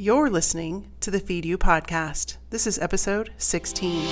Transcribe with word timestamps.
You're 0.00 0.30
listening 0.30 0.92
to 1.00 1.10
the 1.10 1.18
Feed 1.18 1.44
You 1.44 1.58
podcast. 1.58 2.36
This 2.50 2.68
is 2.68 2.78
episode 2.78 3.32
16. 3.36 4.04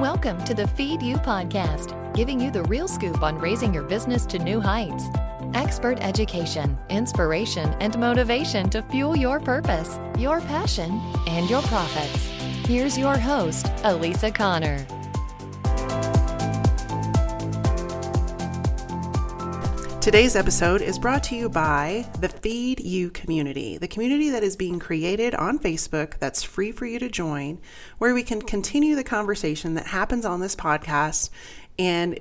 Welcome 0.00 0.42
to 0.42 0.54
the 0.54 0.68
Feed 0.74 1.00
You 1.00 1.18
podcast, 1.18 1.94
giving 2.14 2.40
you 2.40 2.50
the 2.50 2.64
real 2.64 2.88
scoop 2.88 3.22
on 3.22 3.38
raising 3.38 3.72
your 3.72 3.84
business 3.84 4.26
to 4.26 4.40
new 4.40 4.60
heights. 4.60 5.04
Expert 5.54 5.98
education, 6.00 6.76
inspiration, 6.88 7.76
and 7.78 7.96
motivation 7.96 8.68
to 8.70 8.82
fuel 8.82 9.14
your 9.14 9.38
purpose, 9.38 10.00
your 10.18 10.40
passion, 10.40 11.00
and 11.28 11.48
your 11.48 11.62
profits. 11.62 12.26
Here's 12.66 12.98
your 12.98 13.16
host, 13.16 13.70
Elisa 13.84 14.32
Connor. 14.32 14.84
Today's 20.00 20.34
episode 20.34 20.80
is 20.80 20.98
brought 20.98 21.22
to 21.24 21.36
you 21.36 21.50
by 21.50 22.08
the 22.20 22.30
Feed 22.30 22.80
You 22.80 23.10
community, 23.10 23.76
the 23.76 23.86
community 23.86 24.30
that 24.30 24.42
is 24.42 24.56
being 24.56 24.78
created 24.78 25.34
on 25.34 25.58
Facebook 25.58 26.18
that's 26.18 26.42
free 26.42 26.72
for 26.72 26.86
you 26.86 26.98
to 26.98 27.10
join, 27.10 27.60
where 27.98 28.14
we 28.14 28.22
can 28.22 28.40
continue 28.40 28.96
the 28.96 29.04
conversation 29.04 29.74
that 29.74 29.88
happens 29.88 30.24
on 30.24 30.40
this 30.40 30.56
podcast 30.56 31.28
and 31.78 32.18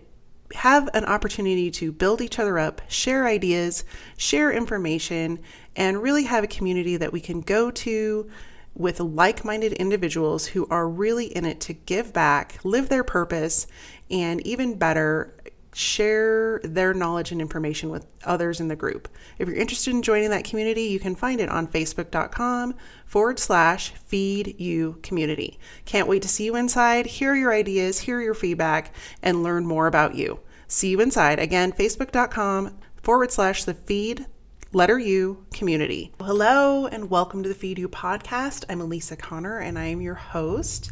have 0.55 0.89
an 0.93 1.05
opportunity 1.05 1.71
to 1.71 1.93
build 1.93 2.19
each 2.19 2.37
other 2.37 2.59
up, 2.59 2.81
share 2.89 3.25
ideas, 3.25 3.85
share 4.17 4.51
information, 4.51 5.39
and 5.73 6.03
really 6.03 6.25
have 6.25 6.43
a 6.43 6.47
community 6.47 6.97
that 6.97 7.13
we 7.13 7.21
can 7.21 7.39
go 7.39 7.71
to 7.71 8.29
with 8.75 8.99
like 8.99 9.45
minded 9.45 9.73
individuals 9.73 10.47
who 10.47 10.67
are 10.69 10.87
really 10.87 11.27
in 11.27 11.45
it 11.45 11.59
to 11.61 11.73
give 11.73 12.11
back, 12.13 12.59
live 12.63 12.89
their 12.89 13.03
purpose, 13.03 13.67
and 14.11 14.45
even 14.45 14.77
better, 14.77 15.33
share 15.73 16.59
their 16.63 16.93
knowledge 16.93 17.31
and 17.31 17.41
information 17.41 17.89
with 17.89 18.05
others 18.23 18.59
in 18.59 18.67
the 18.67 18.75
group. 18.75 19.07
If 19.37 19.47
you're 19.47 19.57
interested 19.57 19.93
in 19.93 20.01
joining 20.01 20.29
that 20.31 20.43
community, 20.43 20.83
you 20.83 20.99
can 20.99 21.15
find 21.15 21.39
it 21.39 21.49
on 21.49 21.67
facebook.com 21.67 22.75
forward 23.05 23.39
slash 23.39 23.91
feed 23.93 24.59
you 24.59 24.99
community. 25.03 25.59
Can't 25.85 26.07
wait 26.07 26.21
to 26.23 26.27
see 26.27 26.45
you 26.45 26.55
inside, 26.55 27.05
hear 27.05 27.35
your 27.35 27.53
ideas, 27.53 27.99
hear 27.99 28.21
your 28.21 28.33
feedback, 28.33 28.93
and 29.21 29.43
learn 29.43 29.65
more 29.65 29.87
about 29.87 30.15
you. 30.15 30.39
See 30.67 30.89
you 30.89 31.01
inside. 31.01 31.39
Again, 31.39 31.71
facebook.com 31.71 32.77
forward 33.01 33.31
slash 33.31 33.63
the 33.63 33.73
feed 33.73 34.25
letter 34.71 34.99
U 34.99 35.45
community. 35.51 36.13
Hello 36.19 36.85
and 36.85 37.09
welcome 37.09 37.41
to 37.41 37.49
the 37.49 37.55
Feed 37.55 37.79
You 37.79 37.89
podcast. 37.89 38.65
I'm 38.69 38.81
Elisa 38.81 39.15
Connor 39.15 39.57
and 39.57 39.79
I 39.79 39.85
am 39.85 39.99
your 39.99 40.13
host. 40.13 40.91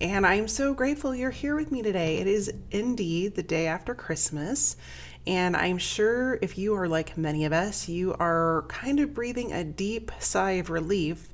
And 0.00 0.24
I'm 0.24 0.46
so 0.46 0.74
grateful 0.74 1.12
you're 1.12 1.32
here 1.32 1.56
with 1.56 1.72
me 1.72 1.82
today. 1.82 2.18
It 2.18 2.28
is 2.28 2.52
indeed 2.70 3.34
the 3.34 3.42
day 3.42 3.66
after 3.66 3.96
Christmas. 3.96 4.76
And 5.26 5.56
I'm 5.56 5.78
sure 5.78 6.38
if 6.40 6.56
you 6.56 6.74
are 6.76 6.86
like 6.86 7.18
many 7.18 7.44
of 7.44 7.52
us, 7.52 7.88
you 7.88 8.14
are 8.14 8.64
kind 8.68 9.00
of 9.00 9.12
breathing 9.12 9.52
a 9.52 9.64
deep 9.64 10.12
sigh 10.20 10.52
of 10.52 10.70
relief 10.70 11.28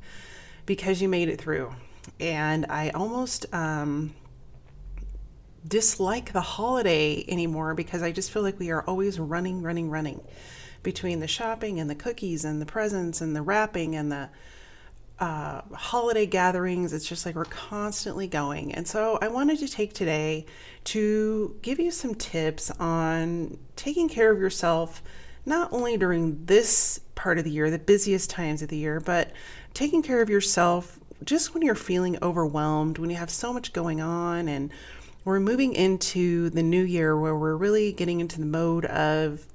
because 0.64 1.02
you 1.02 1.10
made 1.10 1.28
it 1.28 1.38
through. 1.38 1.74
And 2.18 2.64
I 2.70 2.88
almost 2.90 3.52
um, 3.52 4.14
dislike 5.68 6.32
the 6.32 6.40
holiday 6.40 7.22
anymore 7.28 7.74
because 7.74 8.02
I 8.02 8.12
just 8.12 8.30
feel 8.30 8.42
like 8.42 8.58
we 8.58 8.70
are 8.70 8.82
always 8.84 9.20
running, 9.20 9.60
running, 9.60 9.90
running 9.90 10.22
between 10.82 11.20
the 11.20 11.28
shopping 11.28 11.78
and 11.80 11.90
the 11.90 11.94
cookies 11.94 12.46
and 12.46 12.62
the 12.62 12.66
presents 12.66 13.20
and 13.20 13.36
the 13.36 13.42
wrapping 13.42 13.94
and 13.94 14.10
the 14.10 14.30
uh, 15.20 15.62
holiday 15.72 16.26
gatherings. 16.26 16.92
It's 16.92 17.08
just 17.08 17.24
like 17.24 17.34
we're 17.34 17.44
constantly 17.44 18.26
going. 18.26 18.74
And 18.74 18.86
so 18.86 19.18
I 19.22 19.28
wanted 19.28 19.58
to 19.60 19.68
take 19.68 19.92
today 19.92 20.46
to 20.84 21.56
give 21.62 21.78
you 21.78 21.90
some 21.90 22.14
tips 22.14 22.70
on 22.72 23.58
taking 23.76 24.08
care 24.08 24.30
of 24.32 24.38
yourself, 24.38 25.02
not 25.46 25.72
only 25.72 25.96
during 25.96 26.44
this 26.46 27.00
part 27.14 27.38
of 27.38 27.44
the 27.44 27.50
year, 27.50 27.70
the 27.70 27.78
busiest 27.78 28.30
times 28.30 28.60
of 28.62 28.68
the 28.68 28.76
year, 28.76 29.00
but 29.00 29.32
taking 29.72 30.02
care 30.02 30.20
of 30.20 30.28
yourself 30.28 30.98
just 31.22 31.54
when 31.54 31.62
you're 31.62 31.74
feeling 31.74 32.18
overwhelmed, 32.22 32.98
when 32.98 33.08
you 33.08 33.16
have 33.16 33.30
so 33.30 33.52
much 33.52 33.72
going 33.72 34.00
on 34.00 34.48
and 34.48 34.70
we're 35.24 35.40
moving 35.40 35.72
into 35.72 36.50
the 36.50 36.62
new 36.62 36.82
year 36.82 37.18
where 37.18 37.36
we're 37.36 37.56
really 37.56 37.92
getting 37.92 38.20
into 38.20 38.38
the 38.38 38.46
mode 38.46 38.84
of 38.86 39.46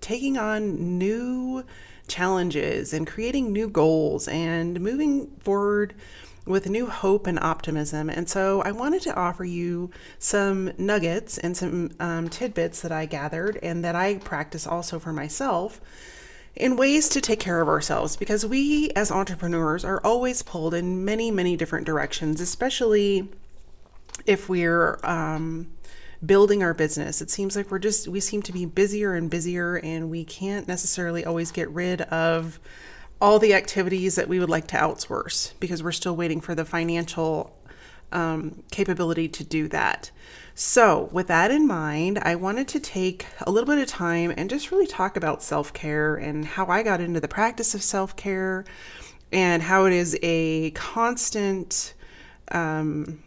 taking 0.00 0.36
on 0.36 0.98
new 0.98 1.64
challenges 2.08 2.92
and 2.92 3.06
creating 3.06 3.52
new 3.52 3.68
goals 3.68 4.28
and 4.28 4.80
moving 4.80 5.28
forward 5.38 5.94
with 6.46 6.68
new 6.70 6.86
hope 6.86 7.26
and 7.26 7.38
optimism. 7.40 8.08
And 8.08 8.28
so 8.28 8.62
I 8.62 8.70
wanted 8.70 9.02
to 9.02 9.14
offer 9.14 9.44
you 9.44 9.90
some 10.18 10.72
nuggets 10.78 11.38
and 11.38 11.56
some 11.56 11.90
um, 11.98 12.28
tidbits 12.28 12.80
that 12.82 12.92
I 12.92 13.06
gathered 13.06 13.58
and 13.62 13.84
that 13.84 13.96
I 13.96 14.16
practice 14.18 14.66
also 14.66 14.98
for 14.98 15.12
myself 15.12 15.80
in 16.54 16.76
ways 16.76 17.08
to 17.10 17.20
take 17.20 17.40
care 17.40 17.60
of 17.60 17.68
ourselves 17.68 18.16
because 18.16 18.46
we 18.46 18.90
as 18.96 19.10
entrepreneurs 19.10 19.84
are 19.84 20.00
always 20.04 20.42
pulled 20.42 20.72
in 20.72 21.04
many, 21.04 21.30
many 21.30 21.56
different 21.56 21.84
directions, 21.84 22.40
especially 22.40 23.28
if 24.24 24.48
we're 24.48 24.98
um, 25.02 25.66
building 26.24 26.62
our 26.62 26.74
business. 26.74 27.20
It 27.20 27.30
seems 27.30 27.56
like 27.56 27.70
we're 27.70 27.78
just, 27.78 28.08
we 28.08 28.20
seem 28.20 28.42
to 28.42 28.52
be 28.52 28.64
busier 28.64 29.14
and 29.14 29.30
busier, 29.30 29.76
and 29.76 30.10
we 30.10 30.24
can't 30.24 30.66
necessarily 30.66 31.24
always 31.24 31.50
get 31.52 31.68
rid 31.70 32.02
of 32.02 32.58
all 33.20 33.38
the 33.38 33.54
activities 33.54 34.14
that 34.16 34.28
we 34.28 34.38
would 34.38 34.50
like 34.50 34.66
to 34.68 34.76
outsource 34.76 35.52
because 35.60 35.82
we're 35.82 35.92
still 35.92 36.16
waiting 36.16 36.40
for 36.40 36.54
the 36.54 36.64
financial 36.64 37.56
um, 38.12 38.62
capability 38.70 39.28
to 39.28 39.44
do 39.44 39.68
that. 39.68 40.10
So, 40.54 41.10
with 41.12 41.26
that 41.26 41.50
in 41.50 41.66
mind, 41.66 42.18
I 42.22 42.34
wanted 42.34 42.66
to 42.68 42.80
take 42.80 43.26
a 43.42 43.50
little 43.50 43.66
bit 43.66 43.82
of 43.82 43.88
time 43.88 44.32
and 44.36 44.48
just 44.48 44.70
really 44.70 44.86
talk 44.86 45.16
about 45.16 45.42
self 45.42 45.72
care 45.72 46.16
and 46.16 46.46
how 46.46 46.66
I 46.66 46.82
got 46.82 47.00
into 47.00 47.20
the 47.20 47.28
practice 47.28 47.74
of 47.74 47.82
self 47.82 48.16
care 48.16 48.64
and 49.32 49.62
how 49.62 49.84
it 49.84 49.92
is 49.92 50.18
a 50.22 50.70
constant 50.70 51.94
um, 52.52 53.22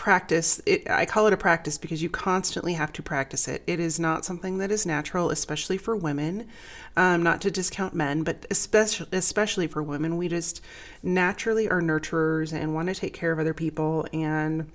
practice 0.00 0.62
it, 0.64 0.88
i 0.88 1.04
call 1.04 1.26
it 1.26 1.32
a 1.34 1.36
practice 1.36 1.76
because 1.76 2.02
you 2.02 2.08
constantly 2.08 2.72
have 2.72 2.90
to 2.90 3.02
practice 3.02 3.46
it. 3.46 3.62
It 3.66 3.78
is 3.78 4.00
not 4.00 4.24
something 4.24 4.56
that 4.56 4.70
is 4.70 4.86
natural 4.86 5.28
especially 5.28 5.76
for 5.76 5.94
women 5.94 6.48
um, 6.96 7.22
not 7.22 7.42
to 7.42 7.50
discount 7.50 7.92
men 7.92 8.22
but 8.22 8.46
especially 8.50 9.08
especially 9.12 9.66
for 9.66 9.82
women. 9.82 10.16
We 10.16 10.28
just 10.28 10.62
naturally 11.02 11.68
are 11.68 11.82
nurturers 11.82 12.54
and 12.54 12.74
want 12.74 12.88
to 12.88 12.94
take 12.94 13.12
care 13.12 13.30
of 13.30 13.38
other 13.38 13.52
people 13.52 14.06
and 14.10 14.70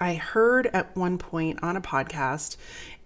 I 0.00 0.14
heard 0.14 0.66
at 0.68 0.96
one 0.96 1.18
point 1.18 1.60
on 1.62 1.76
a 1.76 1.80
podcast, 1.80 2.56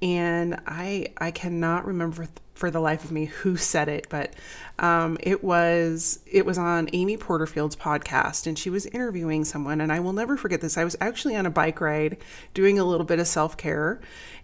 and 0.00 0.60
I 0.66 1.08
I 1.18 1.30
cannot 1.30 1.86
remember 1.86 2.28
for 2.54 2.70
the 2.70 2.80
life 2.80 3.02
of 3.04 3.10
me 3.10 3.24
who 3.24 3.56
said 3.56 3.88
it, 3.88 4.06
but 4.10 4.34
um, 4.78 5.16
it 5.20 5.42
was 5.42 6.20
it 6.26 6.44
was 6.44 6.58
on 6.58 6.88
Amy 6.92 7.16
Porterfield's 7.16 7.76
podcast, 7.76 8.46
and 8.46 8.58
she 8.58 8.70
was 8.70 8.86
interviewing 8.86 9.44
someone, 9.44 9.80
and 9.80 9.92
I 9.92 10.00
will 10.00 10.12
never 10.12 10.36
forget 10.36 10.60
this. 10.60 10.76
I 10.76 10.84
was 10.84 10.96
actually 11.00 11.36
on 11.36 11.46
a 11.46 11.50
bike 11.50 11.80
ride 11.80 12.18
doing 12.54 12.78
a 12.78 12.84
little 12.84 13.06
bit 13.06 13.18
of 13.18 13.26
self 13.26 13.56
care, 13.56 14.00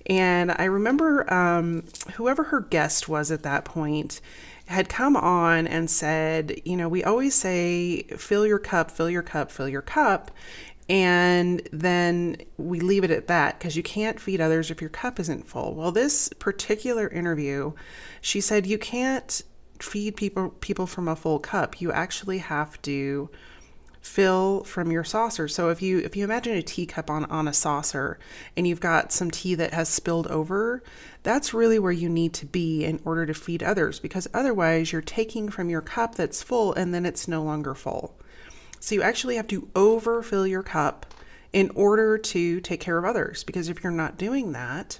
and 0.06 0.50
I 0.50 0.64
remember 0.64 1.32
um, 1.32 1.84
whoever 2.14 2.44
her 2.44 2.60
guest 2.60 3.08
was 3.08 3.30
at 3.30 3.42
that 3.42 3.64
point 3.64 4.20
had 4.66 4.88
come 4.88 5.16
on 5.16 5.66
and 5.66 5.88
said, 5.88 6.60
you 6.66 6.76
know, 6.76 6.90
we 6.90 7.02
always 7.02 7.34
say, 7.34 8.02
fill 8.18 8.46
your 8.46 8.58
cup, 8.58 8.90
fill 8.90 9.08
your 9.08 9.22
cup, 9.22 9.50
fill 9.50 9.68
your 9.68 9.80
cup 9.80 10.30
and 10.88 11.68
then 11.70 12.36
we 12.56 12.80
leave 12.80 13.04
it 13.04 13.10
at 13.10 13.26
that 13.26 13.58
because 13.58 13.76
you 13.76 13.82
can't 13.82 14.18
feed 14.18 14.40
others 14.40 14.70
if 14.70 14.80
your 14.80 14.90
cup 14.90 15.20
isn't 15.20 15.46
full. 15.46 15.74
Well, 15.74 15.92
this 15.92 16.30
particular 16.38 17.08
interview, 17.08 17.72
she 18.20 18.40
said 18.40 18.66
you 18.66 18.78
can't 18.78 19.42
feed 19.80 20.16
people 20.16 20.50
people 20.60 20.86
from 20.86 21.08
a 21.08 21.16
full 21.16 21.38
cup. 21.38 21.80
You 21.80 21.92
actually 21.92 22.38
have 22.38 22.80
to 22.82 23.30
fill 24.00 24.64
from 24.64 24.90
your 24.90 25.04
saucer. 25.04 25.46
So 25.46 25.68
if 25.68 25.82
you 25.82 25.98
if 25.98 26.16
you 26.16 26.24
imagine 26.24 26.56
a 26.56 26.62
teacup 26.62 27.10
on 27.10 27.26
on 27.26 27.46
a 27.46 27.52
saucer 27.52 28.18
and 28.56 28.66
you've 28.66 28.80
got 28.80 29.12
some 29.12 29.30
tea 29.30 29.54
that 29.56 29.74
has 29.74 29.90
spilled 29.90 30.26
over, 30.28 30.82
that's 31.22 31.52
really 31.52 31.78
where 31.78 31.92
you 31.92 32.08
need 32.08 32.32
to 32.34 32.46
be 32.46 32.84
in 32.84 33.00
order 33.04 33.26
to 33.26 33.34
feed 33.34 33.62
others 33.62 34.00
because 34.00 34.26
otherwise 34.32 34.92
you're 34.92 35.02
taking 35.02 35.50
from 35.50 35.68
your 35.68 35.82
cup 35.82 36.14
that's 36.14 36.42
full 36.42 36.72
and 36.72 36.94
then 36.94 37.04
it's 37.04 37.28
no 37.28 37.42
longer 37.42 37.74
full. 37.74 38.17
So 38.80 38.94
you 38.94 39.02
actually 39.02 39.36
have 39.36 39.48
to 39.48 39.68
overfill 39.74 40.46
your 40.46 40.62
cup 40.62 41.06
in 41.52 41.70
order 41.74 42.18
to 42.18 42.60
take 42.60 42.80
care 42.80 42.98
of 42.98 43.04
others. 43.04 43.44
Because 43.44 43.68
if 43.68 43.82
you're 43.82 43.92
not 43.92 44.18
doing 44.18 44.52
that, 44.52 44.98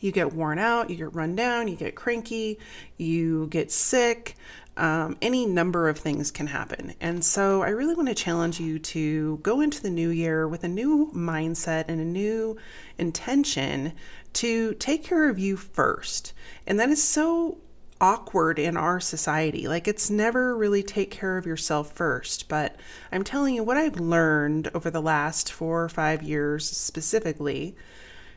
you 0.00 0.12
get 0.12 0.32
worn 0.32 0.58
out, 0.58 0.90
you 0.90 0.96
get 0.96 1.14
run 1.14 1.34
down, 1.34 1.68
you 1.68 1.76
get 1.76 1.94
cranky, 1.94 2.58
you 2.96 3.46
get 3.48 3.72
sick. 3.72 4.36
Um, 4.76 5.16
any 5.22 5.46
number 5.46 5.88
of 5.88 5.98
things 5.98 6.30
can 6.30 6.48
happen. 6.48 6.92
And 7.00 7.24
so 7.24 7.62
I 7.62 7.70
really 7.70 7.94
want 7.94 8.08
to 8.08 8.14
challenge 8.14 8.60
you 8.60 8.78
to 8.78 9.38
go 9.38 9.62
into 9.62 9.82
the 9.82 9.88
new 9.88 10.10
year 10.10 10.46
with 10.46 10.64
a 10.64 10.68
new 10.68 11.10
mindset 11.14 11.86
and 11.88 11.98
a 11.98 12.04
new 12.04 12.58
intention 12.98 13.94
to 14.34 14.74
take 14.74 15.02
care 15.02 15.30
of 15.30 15.38
you 15.38 15.56
first. 15.56 16.34
And 16.66 16.78
that 16.78 16.90
is 16.90 17.02
so 17.02 17.56
awkward 18.00 18.58
in 18.58 18.76
our 18.76 19.00
society. 19.00 19.68
Like 19.68 19.88
it's 19.88 20.10
never 20.10 20.56
really 20.56 20.82
take 20.82 21.10
care 21.10 21.38
of 21.38 21.46
yourself 21.46 21.92
first. 21.92 22.48
But 22.48 22.76
I'm 23.10 23.24
telling 23.24 23.54
you, 23.54 23.62
what 23.62 23.76
I've 23.76 24.00
learned 24.00 24.70
over 24.74 24.90
the 24.90 25.02
last 25.02 25.52
four 25.52 25.84
or 25.84 25.88
five 25.88 26.22
years 26.22 26.68
specifically 26.68 27.76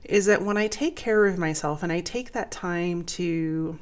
is 0.04 0.26
that 0.28 0.42
when 0.42 0.58
I 0.58 0.68
take 0.68 0.96
care 0.96 1.26
of 1.26 1.38
myself 1.38 1.84
and 1.84 1.92
I 1.92 2.02
take 2.02 2.32
that 2.32 2.52
time 2.52 3.04
to 3.04 3.78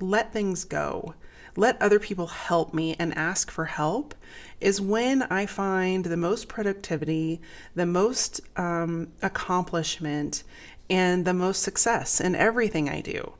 let 0.00 0.32
things 0.32 0.64
go, 0.64 1.14
let 1.56 1.80
other 1.82 1.98
people 1.98 2.28
help 2.28 2.72
me 2.72 2.96
and 2.98 3.16
ask 3.16 3.50
for 3.50 3.66
help 3.66 4.14
is 4.60 4.80
when 4.80 5.22
I 5.24 5.44
find 5.46 6.04
the 6.04 6.16
most 6.16 6.48
productivity, 6.48 7.40
the 7.74 7.84
most 7.84 8.40
um, 8.56 9.08
accomplishment, 9.20 10.44
and 10.88 11.24
the 11.24 11.34
most 11.34 11.62
success 11.62 12.20
in 12.20 12.34
everything 12.34 12.88
I 12.88 13.00
do. 13.00 13.32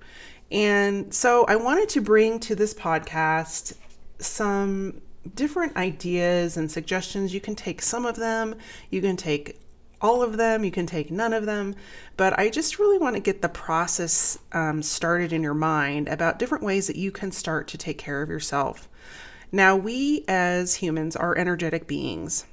And 0.52 1.12
so 1.14 1.44
I 1.46 1.56
wanted 1.56 1.88
to 1.90 2.02
bring 2.02 2.38
to 2.40 2.54
this 2.54 2.75
podcast 2.75 3.72
some 4.19 5.00
different 5.34 5.76
ideas 5.76 6.58
and 6.58 6.70
suggestions. 6.70 7.32
You 7.32 7.40
can 7.40 7.54
take 7.56 7.81
some 7.81 8.04
of 8.04 8.16
them, 8.16 8.56
you 8.90 9.00
can 9.00 9.16
take 9.16 9.58
all 10.02 10.22
of 10.22 10.37
them, 10.37 10.62
you 10.62 10.70
can 10.70 10.84
take 10.84 11.10
none 11.10 11.32
of 11.32 11.46
them. 11.46 11.75
But 12.19 12.38
I 12.38 12.50
just 12.50 12.78
really 12.78 12.99
want 12.99 13.16
to 13.16 13.20
get 13.20 13.40
the 13.40 13.49
process 13.49 14.38
um, 14.52 14.82
started 14.82 15.32
in 15.32 15.43
your 15.43 15.54
mind 15.54 16.08
about 16.08 16.38
different 16.38 16.64
ways 16.64 16.87
that 16.87 16.96
you 16.96 17.10
can 17.10 17.32
start 17.32 17.66
to 17.69 17.78
take 17.78 17.96
care 17.96 18.20
of 18.20 18.28
yourself. 18.28 18.90
Now, 19.52 19.75
we 19.75 20.25
as 20.28 20.75
humans 20.76 21.16
are 21.16 21.37
energetic 21.37 21.87
beings. 21.87 22.44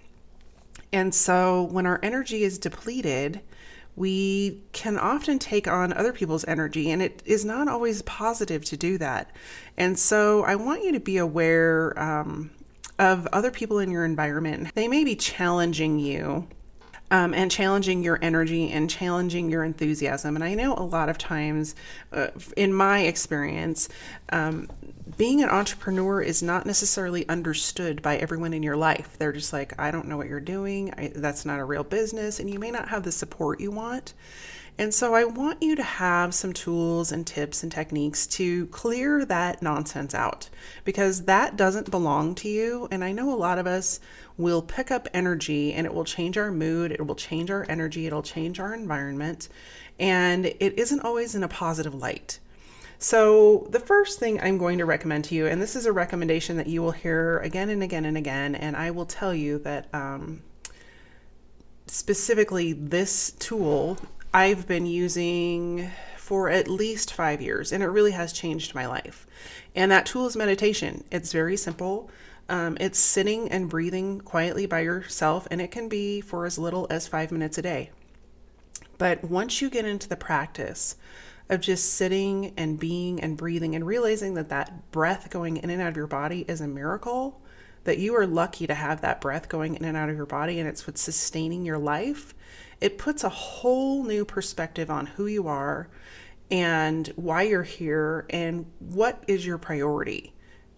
And 0.94 1.14
so 1.14 1.64
when 1.64 1.86
our 1.86 2.00
energy 2.02 2.44
is 2.44 2.58
depleted, 2.58 3.42
we 3.96 4.62
can 4.72 4.98
often 4.98 5.40
take 5.40 5.68
on 5.68 5.92
other 5.94 6.14
people's 6.14 6.46
energy, 6.46 6.90
and 6.92 7.02
it 7.02 7.22
is 7.26 7.44
not 7.44 7.68
always 7.68 8.02
positive 8.04 8.64
to 8.66 8.78
do 8.78 8.98
that. 8.98 9.32
And 9.78 10.00
so 10.00 10.44
I 10.44 10.56
want 10.56 10.84
you 10.84 10.94
to 10.94 11.00
be 11.00 11.18
aware 11.18 11.98
um, 12.02 12.52
of 12.98 13.28
other 13.28 13.52
people 13.52 13.80
in 13.80 13.92
your 13.92 14.06
environment. 14.06 14.74
They 14.76 14.88
may 14.88 15.04
be 15.04 15.16
challenging 15.16 16.00
you 16.00 16.48
um, 17.12 17.34
and 17.34 17.50
challenging 17.50 18.04
your 18.04 18.20
energy 18.22 18.70
and 18.72 18.90
challenging 18.90 19.50
your 19.50 19.64
enthusiasm. 19.64 20.36
And 20.36 20.44
I 20.44 20.54
know 20.54 20.76
a 20.76 20.84
lot 20.84 21.10
of 21.10 21.18
times, 21.18 21.76
uh, 22.12 22.28
in 22.56 22.74
my 22.74 23.00
experience, 23.00 23.90
um, 24.32 24.70
being 25.20 25.44
an 25.44 25.50
entrepreneur 25.50 26.22
is 26.22 26.42
not 26.42 26.66
necessarily 26.66 27.28
understood 27.28 28.02
by 28.02 28.16
everyone 28.16 28.54
in 28.54 28.64
your 28.64 28.78
life. 28.78 29.18
They're 29.18 29.34
just 29.34 29.52
like, 29.52 29.78
I 29.78 29.92
don't 29.92 30.08
know 30.08 30.16
what 30.16 30.30
you're 30.30 30.40
doing. 30.40 30.94
I, 30.98 31.12
that's 31.14 31.46
not 31.46 31.60
a 31.60 31.66
real 31.66 31.84
business. 31.84 32.40
And 32.40 32.50
you 32.50 32.58
may 32.58 32.72
not 32.72 32.88
have 32.88 33.04
the 33.04 33.12
support 33.12 33.60
you 33.60 33.70
want. 33.70 34.14
And 34.78 34.94
so 34.94 35.14
I 35.14 35.26
want 35.26 35.62
you 35.62 35.76
to 35.76 35.84
have 35.84 36.34
some 36.34 36.54
tools 36.54 37.12
and 37.12 37.28
tips 37.28 37.64
and 37.64 37.70
techniques 37.70 38.26
to 38.28 38.68
clear 38.68 39.26
that 39.26 39.62
nonsense 39.62 40.16
out 40.16 40.50
because 40.86 41.26
that 41.26 41.58
doesn't 41.58 41.92
belong 41.92 42.34
to 42.36 42.48
you. 42.48 42.88
And 42.90 43.04
I 43.04 43.12
know 43.12 43.34
a 43.34 43.36
lot 43.36 43.60
of 43.60 43.68
us 43.68 44.00
will 44.38 44.62
pick 44.62 44.90
up 44.90 45.10
energy 45.14 45.74
and 45.74 45.86
it 45.86 45.94
will 45.94 46.06
change 46.06 46.38
our 46.38 46.50
mood, 46.50 46.94
it 46.94 47.06
will 47.06 47.16
change 47.16 47.52
our 47.52 47.66
energy, 47.68 48.08
it'll 48.08 48.24
change 48.24 48.58
our 48.58 48.74
environment. 48.74 49.50
And 50.00 50.46
it 50.46 50.80
isn't 50.80 51.02
always 51.02 51.36
in 51.36 51.44
a 51.44 51.50
positive 51.50 51.94
light. 51.94 52.40
So, 53.02 53.66
the 53.70 53.80
first 53.80 54.20
thing 54.20 54.42
I'm 54.42 54.58
going 54.58 54.78
to 54.80 54.86
recommend 54.86 55.24
to 55.26 55.36
you, 55.36 55.48
and 55.48 55.62
this 55.62 55.78
is 55.78 55.86
a 55.86 55.94
recommendation 55.94 56.58
that 56.58 56.68
you 56.68 56.82
will 56.82 56.92
hear 56.92 57.40
again 57.40 57.70
and 57.70 57.82
again 57.82 58.04
and 58.04 58.18
again, 58.18 58.56
and 58.56 58.76
I 58.76 58.92
will 58.92 59.06
tell 59.06 59.34
you 59.34 59.58
that 59.60 59.88
um, 59.94 60.42
specifically 61.88 62.74
this 62.74 63.32
tool 63.40 63.98
I've 64.34 64.68
been 64.68 64.86
using 64.86 65.90
for 66.18 66.50
at 66.50 66.68
least 66.68 67.14
five 67.14 67.42
years, 67.42 67.72
and 67.72 67.82
it 67.82 67.88
really 67.88 68.12
has 68.12 68.34
changed 68.34 68.76
my 68.76 68.86
life. 68.86 69.26
And 69.74 69.90
that 69.94 70.06
tool 70.06 70.28
is 70.28 70.36
meditation. 70.36 71.06
It's 71.10 71.32
very 71.32 71.56
simple. 71.56 72.12
Um, 72.50 72.76
it's 72.82 73.00
sitting 73.00 73.50
and 73.50 73.70
breathing 73.70 74.20
quietly 74.20 74.66
by 74.66 74.82
yourself, 74.82 75.48
and 75.50 75.62
it 75.62 75.72
can 75.72 75.88
be 75.88 76.20
for 76.20 76.46
as 76.46 76.60
little 76.60 76.86
as 76.90 77.08
five 77.08 77.32
minutes 77.32 77.58
a 77.58 77.62
day. 77.62 77.92
But 78.98 79.24
once 79.24 79.62
you 79.62 79.70
get 79.70 79.86
into 79.86 80.10
the 80.10 80.18
practice 80.18 80.98
of 81.50 81.62
just 81.62 81.94
sitting 81.96 82.54
and 82.58 82.80
being 82.80 83.20
and 83.20 83.36
breathing 83.36 83.76
and 83.76 83.86
realizing 83.86 84.36
that 84.36 84.50
that 84.50 84.92
breath 84.92 85.30
going 85.30 85.58
in 85.58 85.70
and 85.70 85.82
out 85.82 85.90
of 85.90 85.98
your 85.98 86.08
body 86.08 86.46
is 86.48 86.62
a 86.62 86.68
miracle, 86.68 87.42
that 87.86 87.98
you 87.98 88.16
are 88.16 88.28
lucky 88.28 88.68
to 88.68 88.74
have 88.74 89.02
that 89.02 89.22
breath 89.22 89.50
going 89.50 89.76
in 89.76 89.86
and 89.86 89.98
out 89.98 90.10
of 90.10 90.16
your 90.16 90.26
body, 90.26 90.60
and 90.60 90.70
it's 90.70 90.86
what's 90.86 91.02
sustaining 91.02 91.66
your 91.66 91.80
life 91.80 92.34
it 92.82 92.98
puts 92.98 93.24
a 93.24 93.30
whole 93.30 94.04
new 94.04 94.26
perspective 94.26 94.90
on 94.90 95.06
who 95.06 95.28
you 95.28 95.48
are 95.48 95.90
and 96.50 97.08
why 97.16 97.44
you're 97.44 97.64
here 97.64 98.26
and 98.30 98.66
what 98.80 99.24
is 99.28 99.46
your 99.46 99.58
priority. 99.58 100.34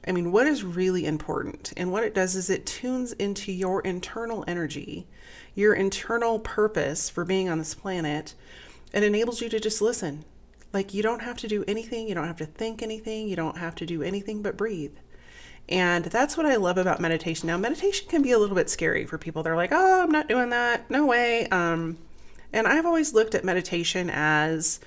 I 0.08 0.12
mean, 0.12 0.32
what 0.32 0.48
is 0.48 0.64
really 0.64 1.06
important? 1.06 1.74
And 1.78 1.92
what 1.92 2.04
it 2.04 2.16
does 2.16 2.36
is 2.36 2.50
it 2.50 2.66
tunes 2.66 3.14
into 3.14 3.52
your 3.52 3.82
internal 3.82 4.44
energy, 4.48 5.08
your 5.54 5.76
internal 5.76 6.40
purpose 6.40 7.10
for 7.10 7.24
being 7.24 7.50
on 7.50 7.60
this 7.60 7.76
planet, 7.76 8.34
and 8.94 9.06
enables 9.06 9.42
you 9.42 9.50
to 9.50 9.60
just 9.60 9.82
listen. 9.82 10.26
Like, 10.74 10.94
you 10.94 11.04
don't 11.04 11.22
have 11.22 11.38
to 11.38 11.48
do 11.48 11.64
anything, 11.68 12.08
you 12.08 12.16
don't 12.16 12.28
have 12.28 12.38
to 12.38 12.46
think 12.46 12.82
anything, 12.82 13.28
you 13.28 13.36
don't 13.36 13.58
have 13.58 13.76
to 13.76 13.86
do 13.86 14.02
anything 14.02 14.42
but 14.42 14.58
breathe. 14.58 14.96
And 15.70 16.06
that's 16.06 16.36
what 16.36 16.46
I 16.46 16.56
love 16.56 16.78
about 16.78 17.00
meditation. 17.00 17.48
Now, 17.48 17.58
meditation 17.58 18.08
can 18.10 18.22
be 18.22 18.32
a 18.32 18.40
little 18.40 18.56
bit 18.56 18.70
scary 18.70 19.06
for 19.06 19.18
people. 19.18 19.44
They're 19.44 19.56
like, 19.56 19.72
oh, 19.72 20.04
I'm 20.04 20.12
not 20.12 20.28
doing 20.28 20.50
that. 20.50 20.90
No 20.90 21.06
way. 21.06 21.48
Um, 21.48 21.98
and 22.52 22.68
I've 22.68 22.86
always 22.86 23.14
looked 23.14 23.36
at 23.36 23.46
meditation 23.46 24.10
as 24.10 24.80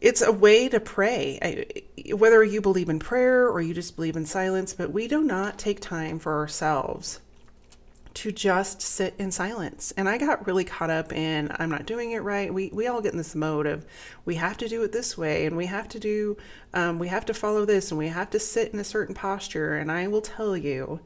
it's 0.00 0.22
a 0.22 0.32
way 0.32 0.68
to 0.68 0.80
pray. 0.80 1.38
I, 1.42 2.12
whether 2.12 2.42
you 2.42 2.60
believe 2.60 2.88
in 2.88 2.98
prayer 2.98 3.48
or 3.48 3.60
you 3.60 3.74
just 3.74 3.96
believe 3.96 4.16
in 4.16 4.26
silence, 4.26 4.74
but 4.74 4.92
we 4.92 5.06
do 5.08 5.22
not 5.22 5.58
take 5.58 5.80
time 5.80 6.18
for 6.18 6.36
ourselves 6.36 7.20
to 8.18 8.32
just 8.32 8.82
sit 8.82 9.14
in 9.16 9.30
silence. 9.30 9.94
And 9.96 10.08
I 10.08 10.18
got 10.18 10.44
really 10.44 10.64
caught 10.64 10.90
up 10.90 11.12
in 11.12 11.54
I'm 11.60 11.70
not 11.70 11.86
doing 11.86 12.10
it 12.10 12.18
right. 12.18 12.52
We 12.52 12.68
we 12.72 12.88
all 12.88 13.00
get 13.00 13.12
in 13.12 13.18
this 13.18 13.36
mode 13.36 13.64
of 13.64 13.86
we 14.24 14.34
have 14.34 14.56
to 14.56 14.68
do 14.68 14.82
it 14.82 14.90
this 14.90 15.16
way, 15.16 15.46
and 15.46 15.56
we 15.56 15.66
have 15.66 15.86
to 15.90 16.00
do 16.00 16.36
um, 16.74 16.98
we 16.98 17.06
have 17.06 17.24
to 17.26 17.34
follow 17.34 17.64
this, 17.64 17.92
and 17.92 17.98
we 17.98 18.08
have 18.08 18.28
to 18.30 18.40
sit 18.40 18.72
in 18.72 18.80
a 18.80 18.84
certain 18.84 19.14
posture. 19.14 19.76
And 19.76 19.92
I 19.92 20.08
will 20.08 20.20
tell 20.20 20.56
you 20.56 20.98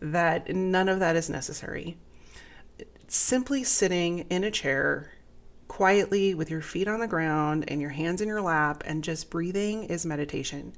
that 0.00 0.52
none 0.56 0.88
of 0.88 0.98
that 0.98 1.14
is 1.14 1.30
necessary. 1.30 1.98
Simply 3.06 3.62
sitting 3.62 4.26
in 4.28 4.42
a 4.42 4.50
chair 4.50 5.12
quietly 5.68 6.34
with 6.34 6.50
your 6.50 6.62
feet 6.62 6.88
on 6.88 6.98
the 6.98 7.06
ground 7.06 7.64
and 7.68 7.80
your 7.80 7.90
hands 7.90 8.20
in 8.20 8.26
your 8.26 8.42
lap 8.42 8.82
and 8.86 9.04
just 9.04 9.30
breathing 9.30 9.84
is 9.84 10.04
meditation. 10.04 10.72